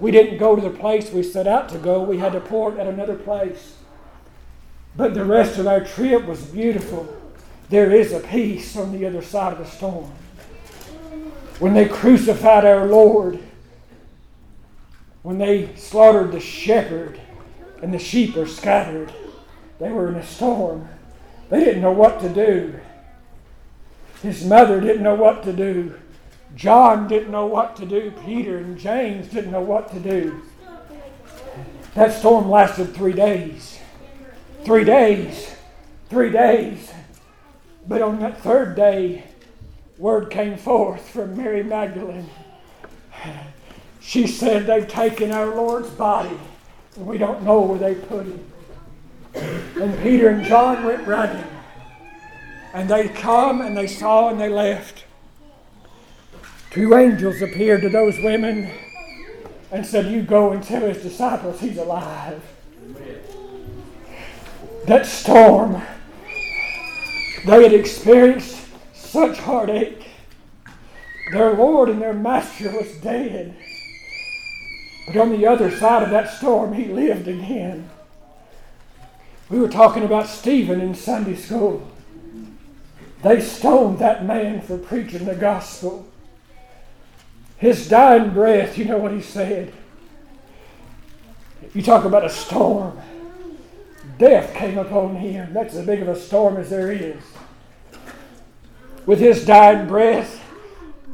We 0.00 0.10
didn't 0.10 0.38
go 0.38 0.56
to 0.56 0.62
the 0.62 0.76
place 0.76 1.12
we 1.12 1.22
set 1.22 1.46
out 1.46 1.68
to 1.68 1.78
go, 1.78 2.02
we 2.02 2.18
had 2.18 2.32
to 2.32 2.40
port 2.40 2.76
at 2.76 2.88
another 2.88 3.14
place. 3.14 3.76
But 4.96 5.14
the 5.14 5.24
rest 5.24 5.60
of 5.60 5.68
our 5.68 5.84
trip 5.84 6.26
was 6.26 6.42
beautiful. 6.42 7.06
There 7.68 7.92
is 7.92 8.12
a 8.12 8.18
peace 8.18 8.76
on 8.76 8.90
the 8.90 9.06
other 9.06 9.22
side 9.22 9.52
of 9.52 9.60
the 9.60 9.64
storm. 9.64 10.10
When 11.60 11.72
they 11.72 11.86
crucified 11.86 12.64
our 12.64 12.86
Lord, 12.86 13.38
when 15.22 15.38
they 15.38 15.72
slaughtered 15.76 16.32
the 16.32 16.40
shepherd 16.40 17.20
and 17.80 17.94
the 17.94 17.98
sheep 18.00 18.36
are 18.36 18.46
scattered, 18.46 19.12
they 19.78 19.92
were 19.92 20.08
in 20.08 20.16
a 20.16 20.26
storm. 20.26 20.88
They 21.50 21.64
didn't 21.64 21.82
know 21.82 21.92
what 21.92 22.20
to 22.20 22.28
do. 22.28 22.78
His 24.22 24.44
mother 24.44 24.80
didn't 24.80 25.02
know 25.02 25.14
what 25.14 25.42
to 25.44 25.52
do. 25.52 25.94
John 26.54 27.08
didn't 27.08 27.30
know 27.30 27.46
what 27.46 27.76
to 27.76 27.86
do. 27.86 28.12
Peter 28.24 28.58
and 28.58 28.78
James 28.78 29.28
didn't 29.28 29.52
know 29.52 29.60
what 29.60 29.90
to 29.92 30.00
do. 30.00 30.42
That 31.94 32.12
storm 32.12 32.50
lasted 32.50 32.94
three 32.94 33.12
days. 33.12 33.78
Three 34.64 34.84
days. 34.84 35.54
Three 36.10 36.30
days. 36.30 36.92
But 37.86 38.02
on 38.02 38.20
that 38.20 38.40
third 38.40 38.76
day, 38.76 39.24
word 39.96 40.30
came 40.30 40.56
forth 40.56 41.08
from 41.08 41.36
Mary 41.36 41.62
Magdalene. 41.62 42.28
She 44.00 44.26
said, 44.26 44.66
They've 44.66 44.88
taken 44.88 45.32
our 45.32 45.54
Lord's 45.54 45.90
body, 45.90 46.38
and 46.96 47.06
we 47.06 47.18
don't 47.18 47.42
know 47.42 47.60
where 47.60 47.78
they 47.78 47.94
put 47.94 48.26
him. 48.26 48.44
And 49.34 49.98
Peter 50.02 50.28
and 50.28 50.44
John 50.44 50.84
went 50.84 51.06
running. 51.06 51.44
And 52.74 52.88
they 52.88 53.08
come 53.08 53.60
and 53.60 53.76
they 53.76 53.86
saw 53.86 54.28
and 54.30 54.40
they 54.40 54.48
left. 54.48 55.04
Two 56.70 56.94
angels 56.94 57.40
appeared 57.40 57.82
to 57.82 57.88
those 57.88 58.18
women 58.18 58.70
and 59.70 59.86
said, 59.86 60.06
You 60.06 60.22
go 60.22 60.52
and 60.52 60.62
tell 60.62 60.82
his 60.82 61.02
disciples 61.02 61.60
he's 61.60 61.78
alive. 61.78 62.42
That 64.86 65.06
storm, 65.06 65.82
they 67.46 67.62
had 67.62 67.72
experienced 67.72 68.66
such 68.94 69.38
heartache. 69.38 70.06
Their 71.32 71.52
Lord 71.54 71.90
and 71.90 72.00
their 72.00 72.14
Master 72.14 72.70
was 72.70 72.90
dead. 73.02 73.54
But 75.06 75.16
on 75.16 75.30
the 75.30 75.46
other 75.46 75.70
side 75.70 76.02
of 76.02 76.10
that 76.10 76.30
storm, 76.30 76.74
he 76.74 76.86
lived 76.86 77.28
again. 77.28 77.88
We 79.48 79.58
were 79.58 79.68
talking 79.68 80.04
about 80.04 80.28
Stephen 80.28 80.80
in 80.80 80.94
Sunday 80.94 81.36
school. 81.36 81.86
They 83.22 83.40
stoned 83.40 83.98
that 83.98 84.24
man 84.24 84.60
for 84.60 84.78
preaching 84.78 85.24
the 85.24 85.34
gospel. 85.34 86.06
His 87.56 87.88
dying 87.88 88.30
breath, 88.30 88.78
you 88.78 88.84
know 88.84 88.98
what 88.98 89.12
he 89.12 89.22
said? 89.22 89.72
If 91.62 91.74
you 91.74 91.82
talk 91.82 92.04
about 92.04 92.24
a 92.24 92.30
storm. 92.30 92.98
Death 94.18 94.54
came 94.54 94.78
upon 94.78 95.16
him. 95.16 95.52
That's 95.52 95.74
as 95.74 95.86
big 95.86 96.02
of 96.02 96.08
a 96.08 96.18
storm 96.18 96.56
as 96.56 96.70
there 96.70 96.92
is. 96.92 97.22
With 99.06 99.20
his 99.20 99.44
dying 99.44 99.86
breath, 99.86 100.42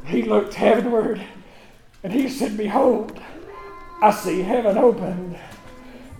he 0.06 0.22
looked 0.22 0.54
heavenward 0.54 1.22
and 2.02 2.12
he 2.12 2.28
said, 2.28 2.56
Behold, 2.56 3.20
I 4.02 4.10
see 4.10 4.42
heaven 4.42 4.76
opened, 4.76 5.38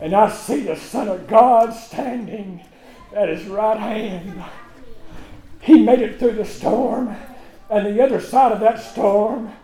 and 0.04 0.12
I 0.12 0.30
see 0.30 0.60
the 0.60 0.76
Son 0.76 1.08
of 1.08 1.26
God 1.26 1.72
standing 1.72 2.62
at 3.16 3.30
his 3.30 3.46
right 3.46 3.78
hand. 3.78 4.44
He 5.62 5.80
made 5.80 6.00
it 6.00 6.18
through 6.18 6.32
the 6.32 6.44
storm, 6.44 7.16
and 7.70 7.86
the 7.86 8.04
other 8.04 8.20
side 8.20 8.52
of 8.52 8.60
that 8.60 8.80
storm 8.80 9.54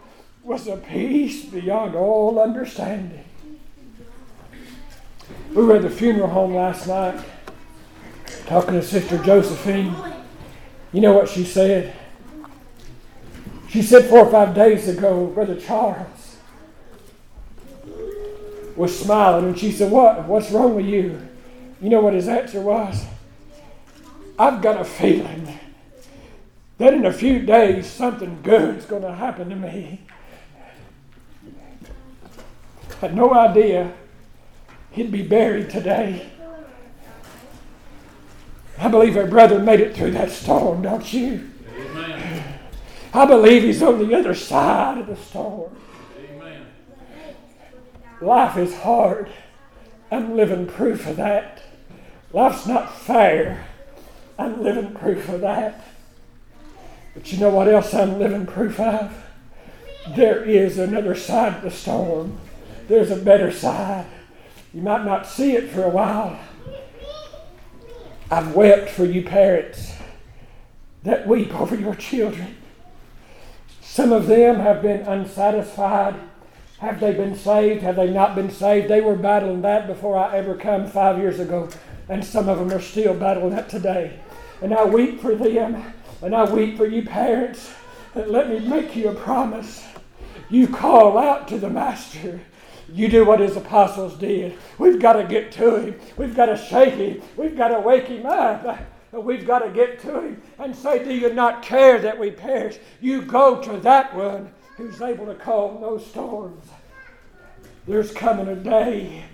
was 0.42 0.66
a 0.66 0.78
peace 0.78 1.44
beyond 1.44 1.94
all 1.94 2.40
understanding. 2.40 3.22
We 5.50 5.62
were 5.62 5.76
at 5.76 5.82
the 5.82 5.90
funeral 5.90 6.30
home 6.30 6.54
last 6.54 6.86
night 6.86 7.22
talking 8.46 8.72
to 8.72 8.82
Sister 8.82 9.18
Josephine. 9.18 9.94
You 10.94 11.02
know 11.02 11.12
what 11.12 11.28
she 11.28 11.44
said? 11.44 11.94
She 13.68 13.82
said 13.82 14.06
four 14.06 14.20
or 14.20 14.30
five 14.30 14.54
days 14.54 14.88
ago, 14.88 15.26
Brother 15.26 15.60
Charles 15.60 16.19
was 18.80 18.98
smiling, 18.98 19.44
and 19.44 19.58
she 19.58 19.70
said, 19.70 19.92
What? 19.92 20.24
What's 20.24 20.50
wrong 20.50 20.74
with 20.74 20.86
you? 20.86 21.20
You 21.82 21.90
know 21.90 22.00
what 22.00 22.14
his 22.14 22.28
answer 22.28 22.60
was? 22.60 23.04
I've 24.38 24.62
got 24.62 24.80
a 24.80 24.84
feeling 24.84 25.60
that 26.78 26.94
in 26.94 27.04
a 27.04 27.12
few 27.12 27.40
days 27.40 27.86
something 27.86 28.40
good's 28.42 28.86
going 28.86 29.02
to 29.02 29.14
happen 29.14 29.50
to 29.50 29.56
me. 29.56 30.00
Had 33.02 33.14
no 33.14 33.34
idea 33.34 33.92
he'd 34.92 35.12
be 35.12 35.22
buried 35.22 35.68
today. 35.68 36.30
I 38.78 38.88
believe 38.88 39.14
our 39.18 39.26
brother 39.26 39.58
made 39.58 39.80
it 39.80 39.94
through 39.94 40.12
that 40.12 40.30
storm, 40.30 40.80
don't 40.80 41.12
you? 41.12 41.50
Amen. 41.76 42.58
I 43.12 43.26
believe 43.26 43.62
he's 43.62 43.82
on 43.82 43.98
the 43.98 44.14
other 44.14 44.34
side 44.34 44.96
of 44.96 45.06
the 45.06 45.16
storm. 45.16 45.76
Life 48.20 48.56
is 48.56 48.76
hard. 48.78 49.30
I'm 50.10 50.36
living 50.36 50.66
proof 50.66 51.06
of 51.06 51.16
that. 51.16 51.62
Life's 52.32 52.66
not 52.66 52.96
fair. 52.96 53.66
I'm 54.38 54.62
living 54.62 54.94
proof 54.94 55.28
of 55.28 55.40
that. 55.40 55.84
But 57.14 57.32
you 57.32 57.38
know 57.38 57.50
what 57.50 57.68
else 57.68 57.92
I'm 57.94 58.18
living 58.18 58.46
proof 58.46 58.78
of? 58.78 59.12
There 60.16 60.44
is 60.44 60.78
another 60.78 61.14
side 61.14 61.56
of 61.56 61.62
the 61.62 61.70
storm. 61.70 62.38
There's 62.88 63.10
a 63.10 63.16
better 63.16 63.50
side. 63.52 64.06
You 64.72 64.82
might 64.82 65.04
not 65.04 65.26
see 65.26 65.52
it 65.52 65.70
for 65.70 65.82
a 65.82 65.88
while. 65.88 66.38
I've 68.30 68.54
wept 68.54 68.90
for 68.90 69.04
you 69.04 69.24
parents 69.24 69.94
that 71.02 71.26
weep 71.26 71.54
over 71.58 71.74
your 71.74 71.94
children. 71.94 72.56
Some 73.80 74.12
of 74.12 74.26
them 74.26 74.60
have 74.60 74.82
been 74.82 75.00
unsatisfied. 75.00 76.14
Have 76.80 76.98
they 76.98 77.12
been 77.12 77.36
saved? 77.36 77.82
Have 77.82 77.96
they 77.96 78.10
not 78.10 78.34
been 78.34 78.50
saved? 78.50 78.88
They 78.88 79.02
were 79.02 79.14
battling 79.14 79.60
that 79.62 79.86
before 79.86 80.16
I 80.16 80.38
ever 80.38 80.54
come 80.54 80.86
five 80.86 81.18
years 81.18 81.38
ago, 81.38 81.68
and 82.08 82.24
some 82.24 82.48
of 82.48 82.58
them 82.58 82.72
are 82.72 82.80
still 82.80 83.12
battling 83.12 83.50
that 83.50 83.68
today. 83.68 84.18
And 84.62 84.72
I 84.72 84.86
weep 84.86 85.20
for 85.20 85.34
them, 85.34 85.92
and 86.22 86.34
I 86.34 86.50
weep 86.50 86.78
for 86.78 86.86
you 86.86 87.02
parents. 87.02 87.70
And 88.14 88.30
let 88.30 88.48
me 88.48 88.60
make 88.60 88.96
you 88.96 89.10
a 89.10 89.14
promise. 89.14 89.86
You 90.48 90.68
call 90.68 91.18
out 91.18 91.48
to 91.48 91.58
the 91.58 91.68
Master. 91.68 92.40
You 92.88 93.08
do 93.08 93.26
what 93.26 93.40
his 93.40 93.58
apostles 93.58 94.16
did. 94.16 94.56
We've 94.78 94.98
got 94.98 95.12
to 95.12 95.24
get 95.24 95.52
to 95.52 95.76
him. 95.76 96.00
We've 96.16 96.34
got 96.34 96.46
to 96.46 96.56
shake 96.56 96.94
him. 96.94 97.20
We've 97.36 97.58
got 97.58 97.68
to 97.68 97.80
wake 97.80 98.06
him 98.06 98.24
up. 98.24 98.80
We've 99.12 99.46
got 99.46 99.58
to 99.58 99.70
get 99.70 100.00
to 100.00 100.22
him 100.22 100.42
and 100.58 100.74
say, 100.74 101.04
Do 101.04 101.12
you 101.12 101.34
not 101.34 101.62
care 101.62 101.98
that 101.98 102.18
we 102.18 102.30
perish? 102.30 102.78
You 103.02 103.20
go 103.20 103.60
to 103.60 103.76
that 103.80 104.16
one 104.16 104.50
who's 104.80 105.02
able 105.02 105.26
to 105.26 105.34
calm 105.34 105.78
those 105.82 106.04
storms. 106.06 106.64
There's 107.86 108.12
coming 108.12 108.48
a 108.48 108.56
day 108.56 109.24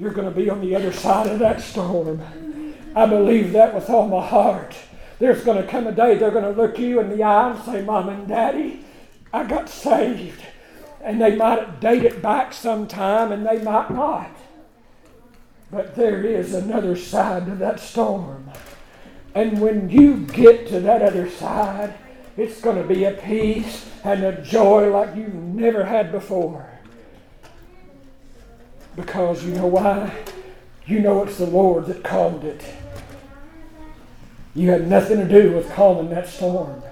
you're 0.00 0.10
going 0.10 0.28
to 0.28 0.34
be 0.34 0.50
on 0.50 0.60
the 0.60 0.74
other 0.74 0.92
side 0.92 1.28
of 1.28 1.38
that 1.38 1.60
storm. 1.60 2.20
I 2.94 3.06
believe 3.06 3.52
that 3.52 3.72
with 3.72 3.88
all 3.88 4.08
my 4.08 4.26
heart. 4.26 4.74
There's 5.20 5.44
going 5.44 5.62
to 5.62 5.68
come 5.68 5.86
a 5.86 5.92
day 5.92 6.16
they're 6.16 6.32
going 6.32 6.52
to 6.52 6.60
look 6.60 6.78
you 6.78 6.98
in 7.00 7.08
the 7.08 7.22
eye 7.22 7.52
and 7.52 7.64
say, 7.64 7.82
Mom 7.82 8.08
and 8.08 8.26
Daddy, 8.26 8.84
I 9.32 9.44
got 9.44 9.68
saved. 9.68 10.42
And 11.00 11.20
they 11.20 11.36
might 11.36 11.80
date 11.80 12.02
it 12.02 12.20
back 12.20 12.52
sometime 12.52 13.30
and 13.30 13.46
they 13.46 13.62
might 13.62 13.90
not. 13.90 14.30
But 15.70 15.94
there 15.94 16.24
is 16.24 16.52
another 16.52 16.96
side 16.96 17.46
to 17.46 17.54
that 17.54 17.78
storm. 17.78 18.50
And 19.36 19.60
when 19.60 19.88
you 19.88 20.26
get 20.26 20.66
to 20.68 20.80
that 20.80 21.00
other 21.00 21.30
side, 21.30 21.94
it's 22.36 22.60
going 22.60 22.76
to 22.76 22.86
be 22.86 23.04
a 23.04 23.12
peace 23.12 23.90
and 24.04 24.22
a 24.22 24.42
joy 24.42 24.90
like 24.90 25.16
you've 25.16 25.34
never 25.34 25.84
had 25.84 26.12
before. 26.12 26.68
Because 28.94 29.44
you 29.44 29.54
know 29.54 29.66
why? 29.66 30.12
You 30.86 31.00
know 31.00 31.22
it's 31.22 31.38
the 31.38 31.46
Lord 31.46 31.86
that 31.86 32.04
calmed 32.04 32.44
it. 32.44 32.64
You 34.54 34.70
had 34.70 34.88
nothing 34.88 35.18
to 35.18 35.28
do 35.28 35.52
with 35.52 35.70
calming 35.72 36.10
that 36.10 36.28
storm. 36.28 36.82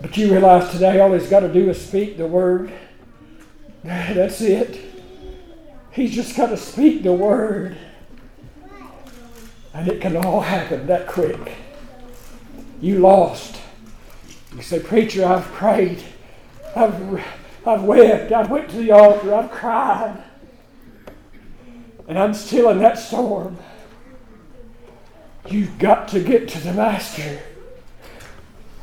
But 0.00 0.16
you 0.16 0.30
realize 0.30 0.70
today 0.72 1.00
all 1.00 1.12
he's 1.12 1.28
got 1.28 1.40
to 1.40 1.52
do 1.52 1.70
is 1.70 1.80
speak 1.80 2.16
the 2.16 2.26
word. 2.26 2.72
That's 3.84 4.40
it. 4.40 4.78
He's 5.92 6.14
just 6.14 6.36
got 6.36 6.48
to 6.48 6.56
speak 6.56 7.02
the 7.02 7.12
word. 7.12 7.76
And 9.74 9.88
it 9.88 10.00
can 10.00 10.16
all 10.16 10.40
happen 10.40 10.86
that 10.86 11.06
quick. 11.06 11.56
You 12.80 12.98
lost. 12.98 13.61
You 14.54 14.62
say, 14.62 14.80
Preacher, 14.80 15.24
I've 15.24 15.44
prayed. 15.52 16.02
I've, 16.76 17.24
I've 17.66 17.82
wept. 17.84 18.32
I've 18.32 18.50
went 18.50 18.68
to 18.70 18.76
the 18.76 18.92
altar. 18.92 19.34
I've 19.34 19.50
cried. 19.50 20.22
And 22.06 22.18
I'm 22.18 22.34
still 22.34 22.68
in 22.70 22.78
that 22.80 22.98
storm. 22.98 23.56
You've 25.48 25.78
got 25.78 26.08
to 26.08 26.20
get 26.20 26.48
to 26.50 26.60
the 26.60 26.72
Master. 26.72 27.40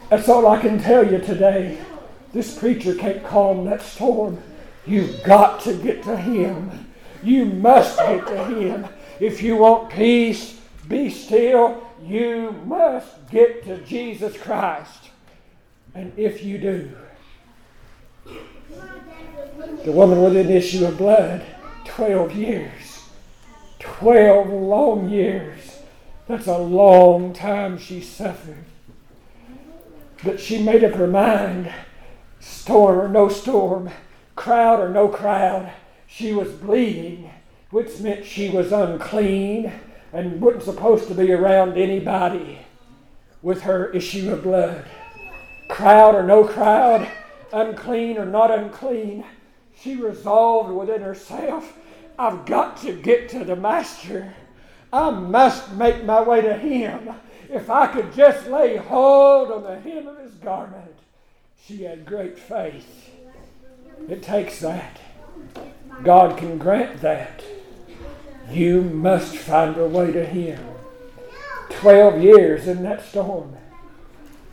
That's 0.10 0.27
all 0.27 0.47
I 0.47 0.60
can 0.60 0.79
tell 0.79 1.10
you 1.10 1.19
today. 1.19 1.79
This 2.34 2.58
preacher 2.58 2.95
can't 2.95 3.23
calm 3.23 3.65
that 3.65 3.82
storm. 3.82 4.41
You've 4.86 5.23
got 5.23 5.62
to 5.62 5.73
get 5.73 6.03
to 6.03 6.17
Him. 6.17 6.88
You 7.21 7.45
must 7.45 7.97
get 7.97 8.25
to 8.27 8.45
Him. 8.45 8.88
If 9.19 9.43
you 9.43 9.58
want 9.58 9.91
peace, 9.91 10.60
be 10.88 11.10
still. 11.10 11.86
You 12.03 12.51
must 12.65 13.29
get 13.29 13.63
to 13.65 13.77
Jesus 13.86 14.36
Christ. 14.38 15.10
And 15.93 16.13
if 16.17 16.43
you 16.43 16.58
do, 16.58 16.91
the 19.84 19.91
woman 19.91 20.21
with 20.21 20.38
an 20.38 20.49
issue 20.49 20.86
of 20.86 20.97
blood, 20.97 21.43
12 21.86 22.36
years. 22.36 23.04
12 23.80 24.49
long 24.49 25.10
years. 25.10 25.80
That's 26.28 26.47
a 26.47 26.58
long 26.58 27.34
time 27.34 27.78
she 27.78 28.02
suffered. 28.02 28.65
But 30.23 30.39
she 30.39 30.62
made 30.62 30.84
up 30.84 30.93
her 30.93 31.08
mind 31.08 31.71
storm 32.39 32.99
or 32.99 33.08
no 33.08 33.30
storm, 33.30 33.89
crowd 34.36 34.80
or 34.80 34.89
no 34.89 35.08
crowd. 35.08 35.71
She 36.08 36.34
was 36.34 36.52
bleeding, 36.52 37.30
which 37.71 37.99
meant 37.99 38.25
she 38.25 38.49
was 38.49 38.71
unclean 38.71 39.71
and 40.12 40.41
wasn't 40.41 40.63
supposed 40.63 41.08
to 41.08 41.13
be 41.13 41.32
around 41.32 41.78
anybody 41.78 42.60
with 43.41 43.62
her 43.62 43.89
issue 43.91 44.32
of 44.32 44.43
blood. 44.43 44.86
Crowd 45.69 46.15
or 46.15 46.23
no 46.23 46.43
crowd, 46.43 47.10
unclean 47.53 48.17
or 48.17 48.25
not 48.25 48.51
unclean, 48.51 49.23
she 49.79 49.95
resolved 49.95 50.73
within 50.73 51.01
herself 51.01 51.73
I've 52.19 52.45
got 52.45 52.82
to 52.82 52.91
get 52.91 53.29
to 53.29 53.45
the 53.45 53.55
Master. 53.55 54.34
I 54.91 55.10
must 55.10 55.71
make 55.71 56.03
my 56.03 56.21
way 56.21 56.41
to 56.41 56.58
Him. 56.58 57.09
If 57.49 57.70
I 57.70 57.88
could 57.88 58.13
just 58.13 58.47
lay 58.47 58.76
hold 58.76 59.51
on 59.51 59.63
the 59.63 59.80
hem 59.80 60.05
of 60.05 60.20
His 60.20 60.34
garment. 60.34 60.95
She 61.65 61.84
had 61.84 62.05
great 62.05 62.38
faith. 62.38 63.15
It 64.09 64.22
takes 64.22 64.59
that. 64.59 64.99
God 66.03 66.38
can 66.38 66.57
grant 66.57 66.99
that. 67.01 67.41
You 68.51 68.82
must 68.82 69.38
find 69.38 69.78
a 69.78 69.88
way 69.88 70.11
to 70.11 70.26
Him. 70.26 70.61
Twelve 71.70 72.22
years 72.22 72.67
in 72.67 72.84
that 72.84 73.05
storm. 73.05 73.55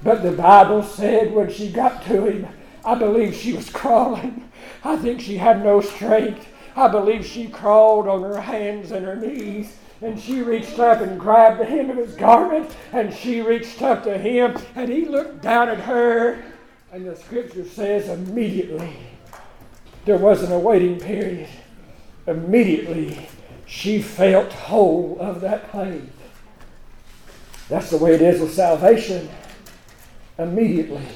But 0.03 0.23
the 0.23 0.33
Bible 0.33 0.83
said 0.83 1.33
when 1.33 1.51
she 1.51 1.71
got 1.71 2.03
to 2.05 2.27
him, 2.27 2.47
I 2.85 2.95
believe 2.95 3.35
she 3.35 3.53
was 3.53 3.71
crawling. 3.71 4.51
I 4.85 4.97
think 4.97 5.21
she 5.21 5.37
had 5.37 5.65
no 5.65 5.81
strength. 5.81 6.47
I 6.77 6.89
believe 6.89 7.27
she 7.27 7.49
crawled 7.49 8.07
on 8.07 8.23
her 8.23 8.41
hands 8.41 8.93
and 8.93 9.05
her 9.05 9.17
knees. 9.17 9.77
And 10.03 10.21
she 10.21 10.43
reached 10.43 10.79
up 10.79 11.01
and 11.01 11.19
grabbed 11.19 11.59
the 11.59 11.65
hem 11.65 11.89
of 11.89 11.97
his 11.97 12.15
garment, 12.15 12.71
and 12.93 13.15
she 13.15 13.41
reached 13.41 13.81
up 13.81 14.05
to 14.05 14.19
him, 14.19 14.57
and 14.75 14.91
he 14.91 15.07
looked 15.07 15.41
down 15.41 15.71
at 15.71 15.81
her. 15.81 16.45
And 16.93 17.07
the 17.07 17.17
scripture 17.17 17.65
says, 17.65 18.09
immediately, 18.09 18.95
there 20.05 20.19
wasn't 20.19 20.53
a 20.53 20.59
waiting 20.59 21.01
period. 21.01 21.49
Immediately, 22.27 23.29
she 23.65 24.03
felt 24.03 24.53
whole 24.53 25.17
of 25.19 25.41
that 25.41 25.73
pain. 25.73 26.13
That's 27.69 27.91
the 27.91 27.97
way 27.97 28.15
it 28.15 28.23
is 28.23 28.41
with 28.41 28.53
salvation. 28.53 29.29
Immediately. 30.39 31.07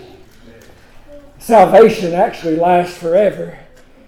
Salvation 1.39 2.15
actually 2.15 2.57
lasts 2.57 2.97
forever. 2.97 3.59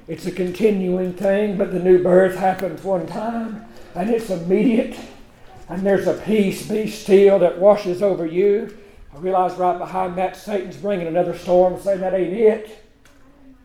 It's 0.08 0.26
a 0.26 0.32
continuing 0.32 1.12
thing, 1.12 1.56
but 1.56 1.72
the 1.72 1.78
new 1.78 2.02
birth 2.02 2.36
happens 2.36 2.82
one 2.82 3.06
time 3.06 3.64
and 3.94 4.10
it's 4.10 4.30
immediate. 4.30 4.98
And 5.68 5.86
there's 5.86 6.06
a 6.06 6.14
peace, 6.14 6.68
be 6.68 6.88
still, 6.88 7.38
that 7.38 7.58
washes 7.58 8.02
over 8.02 8.26
you. 8.26 8.76
I 9.14 9.18
realize 9.18 9.54
right 9.54 9.78
behind 9.78 10.16
that 10.16 10.36
Satan's 10.36 10.76
bringing 10.76 11.06
another 11.06 11.36
storm 11.36 11.80
saying 11.80 12.00
that 12.00 12.14
ain't 12.14 12.34
it. 12.34 12.84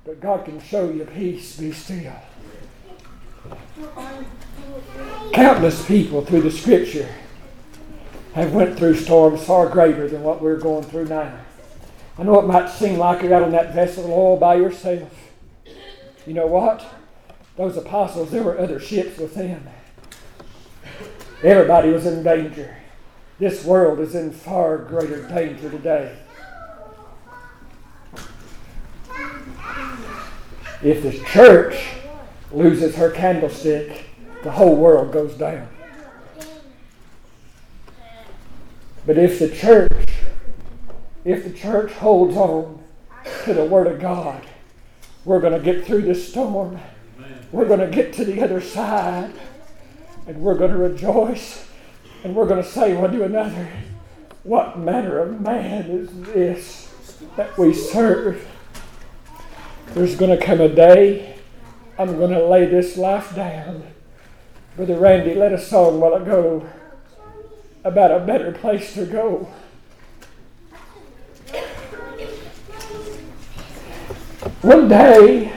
But 0.05 0.21
God 0.21 0.45
can 0.45 0.61
show 0.61 0.89
you 0.89 1.05
peace, 1.05 1.57
be 1.57 1.71
still. 1.71 2.13
Countless 5.33 5.85
people 5.85 6.23
through 6.23 6.41
the 6.41 6.51
scripture 6.51 7.09
have 8.41 8.53
went 8.53 8.77
through 8.77 8.95
storms 8.95 9.43
far 9.43 9.67
greater 9.67 10.07
than 10.07 10.21
what 10.23 10.41
we're 10.41 10.59
going 10.59 10.83
through 10.83 11.05
now. 11.05 11.39
I 12.17 12.23
know 12.23 12.39
it 12.39 12.47
might 12.47 12.69
seem 12.69 12.97
like 12.97 13.21
you're 13.21 13.33
out 13.33 13.43
on 13.43 13.51
that 13.51 13.73
vessel 13.73 14.05
of 14.05 14.11
oil 14.11 14.37
by 14.37 14.55
yourself. 14.55 15.11
You 16.25 16.33
know 16.33 16.47
what? 16.47 16.85
Those 17.55 17.77
apostles, 17.77 18.31
there 18.31 18.43
were 18.43 18.59
other 18.59 18.79
ships 18.79 19.17
with 19.17 19.35
them. 19.35 19.67
Everybody 21.43 21.89
was 21.89 22.05
in 22.05 22.23
danger. 22.23 22.77
This 23.39 23.63
world 23.63 23.99
is 23.99 24.15
in 24.15 24.31
far 24.31 24.77
greater 24.77 25.27
danger 25.27 25.69
today. 25.69 26.17
If 30.83 31.01
the 31.03 31.19
church 31.25 31.75
loses 32.51 32.95
her 32.95 33.09
candlestick, 33.09 34.05
the 34.43 34.51
whole 34.51 34.75
world 34.75 35.11
goes 35.11 35.33
down. 35.35 35.67
But 39.07 39.17
if 39.17 39.39
the 39.39 39.47
church, 39.47 39.89
if 41.23 41.45
the 41.45 41.53
church 41.53 41.93
holds 41.93 42.35
on 42.35 42.83
to 43.45 43.53
the 43.53 43.63
Word 43.63 43.87
of 43.87 44.01
God, 44.01 44.45
we're 45.23 45.39
going 45.39 45.53
to 45.53 45.59
get 45.59 45.85
through 45.85 46.01
this 46.01 46.27
storm. 46.27 46.77
We're 47.53 47.67
going 47.67 47.79
to 47.79 47.87
get 47.87 48.11
to 48.15 48.25
the 48.25 48.43
other 48.43 48.59
side. 48.59 49.33
And 50.27 50.41
we're 50.41 50.57
going 50.57 50.71
to 50.71 50.77
rejoice. 50.77 51.65
And 52.25 52.35
we're 52.35 52.47
going 52.47 52.61
to 52.61 52.69
say 52.69 52.93
one 52.95 53.13
to 53.13 53.23
another, 53.23 53.69
What 54.43 54.77
manner 54.77 55.19
of 55.19 55.39
man 55.39 55.85
is 55.85 56.09
this 56.33 57.17
that 57.37 57.57
we 57.57 57.73
serve? 57.73 58.45
There's 59.93 60.17
going 60.17 60.37
to 60.37 60.45
come 60.45 60.59
a 60.59 60.67
day 60.67 61.37
I'm 61.97 62.17
going 62.17 62.31
to 62.31 62.45
lay 62.45 62.65
this 62.65 62.97
life 62.97 63.33
down. 63.33 63.83
Brother 64.75 64.99
Randy 64.99 65.33
led 65.33 65.53
a 65.53 65.59
song 65.59 65.99
while 65.99 66.13
ago 66.13 66.69
about 67.87 68.11
a 68.11 68.19
better 68.19 68.51
place 68.51 68.93
to 68.93 69.05
go. 69.05 69.49
One 74.61 74.87
day, 74.89 75.53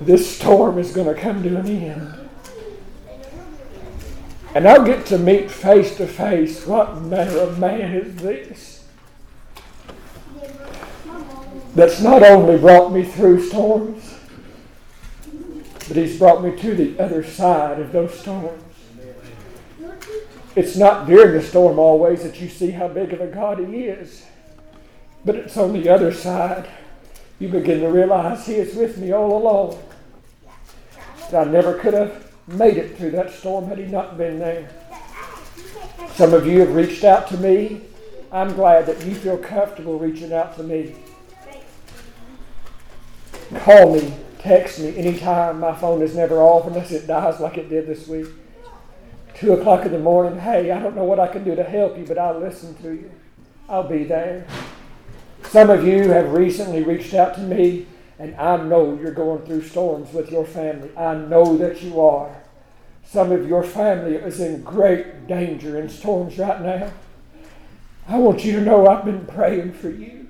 this 0.00 0.36
storm 0.36 0.78
is 0.78 0.92
going 0.92 1.14
to 1.14 1.20
come 1.20 1.42
to 1.42 1.56
an 1.56 1.66
end. 1.66 2.28
And 4.54 4.68
I'll 4.68 4.84
get 4.84 5.06
to 5.06 5.18
meet 5.18 5.50
face 5.50 5.96
to 5.96 6.06
face 6.06 6.66
what 6.66 7.02
manner 7.02 7.38
of 7.38 7.58
man 7.58 7.92
is 7.92 8.16
this 8.16 8.74
that's 11.74 12.00
not 12.00 12.22
only 12.22 12.56
brought 12.56 12.92
me 12.92 13.02
through 13.02 13.48
storms, 13.48 14.14
but 15.88 15.96
he's 15.96 16.18
brought 16.18 16.42
me 16.42 16.56
to 16.56 16.74
the 16.74 16.98
other 17.02 17.24
side 17.24 17.80
of 17.80 17.90
those 17.92 18.18
storms. 18.18 18.62
It's 20.56 20.76
not 20.76 21.06
during 21.06 21.32
the 21.32 21.42
storm 21.42 21.78
always 21.78 22.22
that 22.22 22.40
you 22.40 22.48
see 22.48 22.70
how 22.70 22.88
big 22.88 23.12
of 23.12 23.20
a 23.20 23.26
God 23.26 23.58
he 23.58 23.84
is, 23.84 24.24
but 25.24 25.34
it's 25.34 25.56
on 25.56 25.72
the 25.72 25.88
other 25.88 26.12
side 26.12 26.68
you 27.40 27.48
begin 27.48 27.80
to 27.80 27.88
realize 27.88 28.46
he 28.46 28.54
is 28.54 28.76
with 28.76 28.96
me 28.98 29.12
all 29.12 29.36
along. 29.36 29.82
That 31.30 31.48
I 31.48 31.50
never 31.50 31.78
could 31.78 31.94
have 31.94 32.32
made 32.46 32.76
it 32.76 32.96
through 32.96 33.10
that 33.12 33.32
storm 33.32 33.66
had 33.66 33.78
he 33.78 33.86
not 33.86 34.16
been 34.16 34.38
there. 34.38 34.68
Some 36.14 36.32
of 36.32 36.46
you 36.46 36.60
have 36.60 36.74
reached 36.74 37.02
out 37.02 37.26
to 37.28 37.36
me. 37.38 37.80
I'm 38.30 38.54
glad 38.54 38.86
that 38.86 39.04
you 39.04 39.14
feel 39.14 39.38
comfortable 39.38 39.98
reaching 39.98 40.32
out 40.32 40.56
to 40.56 40.62
me. 40.62 40.94
Call 43.60 43.94
me, 43.94 44.14
text 44.38 44.78
me 44.78 44.96
anytime. 44.96 45.58
My 45.58 45.74
phone 45.74 46.02
is 46.02 46.14
never 46.14 46.40
off 46.40 46.66
unless 46.66 46.92
it 46.92 47.06
dies 47.08 47.40
like 47.40 47.58
it 47.58 47.68
did 47.68 47.86
this 47.86 48.06
week. 48.06 48.28
Two 49.36 49.52
o'clock 49.52 49.84
in 49.84 49.92
the 49.92 49.98
morning. 49.98 50.38
Hey, 50.38 50.70
I 50.70 50.80
don't 50.80 50.94
know 50.94 51.04
what 51.04 51.18
I 51.18 51.26
can 51.26 51.44
do 51.44 51.54
to 51.56 51.64
help 51.64 51.98
you, 51.98 52.04
but 52.04 52.18
I'll 52.18 52.38
listen 52.38 52.74
to 52.82 52.92
you. 52.92 53.10
I'll 53.68 53.88
be 53.88 54.04
there. 54.04 54.46
Some 55.44 55.70
of 55.70 55.86
you 55.86 56.10
have 56.10 56.32
recently 56.32 56.82
reached 56.82 57.14
out 57.14 57.34
to 57.34 57.40
me 57.40 57.86
and 58.18 58.34
I 58.36 58.56
know 58.56 58.98
you're 59.00 59.12
going 59.12 59.44
through 59.44 59.62
storms 59.62 60.12
with 60.12 60.30
your 60.30 60.44
family. 60.44 60.90
I 60.96 61.14
know 61.14 61.56
that 61.56 61.82
you 61.82 62.00
are. 62.00 62.42
Some 63.04 63.32
of 63.32 63.48
your 63.48 63.62
family 63.62 64.14
is 64.14 64.40
in 64.40 64.62
great 64.62 65.26
danger 65.26 65.78
in 65.80 65.88
storms 65.88 66.38
right 66.38 66.60
now. 66.60 66.92
I 68.08 68.18
want 68.18 68.44
you 68.44 68.52
to 68.52 68.60
know 68.60 68.86
I've 68.86 69.04
been 69.04 69.26
praying 69.26 69.72
for 69.72 69.90
you. 69.90 70.28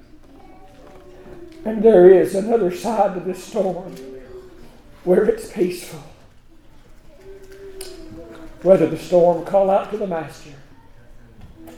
And 1.65 1.83
there 1.83 2.11
is 2.11 2.35
another 2.35 2.75
side 2.75 3.15
to 3.15 3.21
this 3.21 3.43
storm 3.43 3.95
where 5.05 5.25
it's 5.25 5.51
peaceful. 5.51 6.03
Weather 8.65 8.87
the 8.87 8.99
storm 8.99 9.45
call 9.45 9.69
out 9.69 9.91
to 9.91 9.99
the 9.99 10.07
master. 10.07 10.51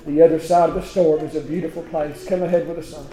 The 0.06 0.22
other 0.22 0.38
side 0.38 0.68
of 0.68 0.76
the 0.76 0.82
storm 0.82 1.24
is 1.24 1.34
a 1.34 1.40
beautiful 1.40 1.82
place. 1.82 2.24
Come 2.28 2.44
ahead 2.44 2.68
with 2.68 2.78
a 2.78 2.82
song. 2.82 3.08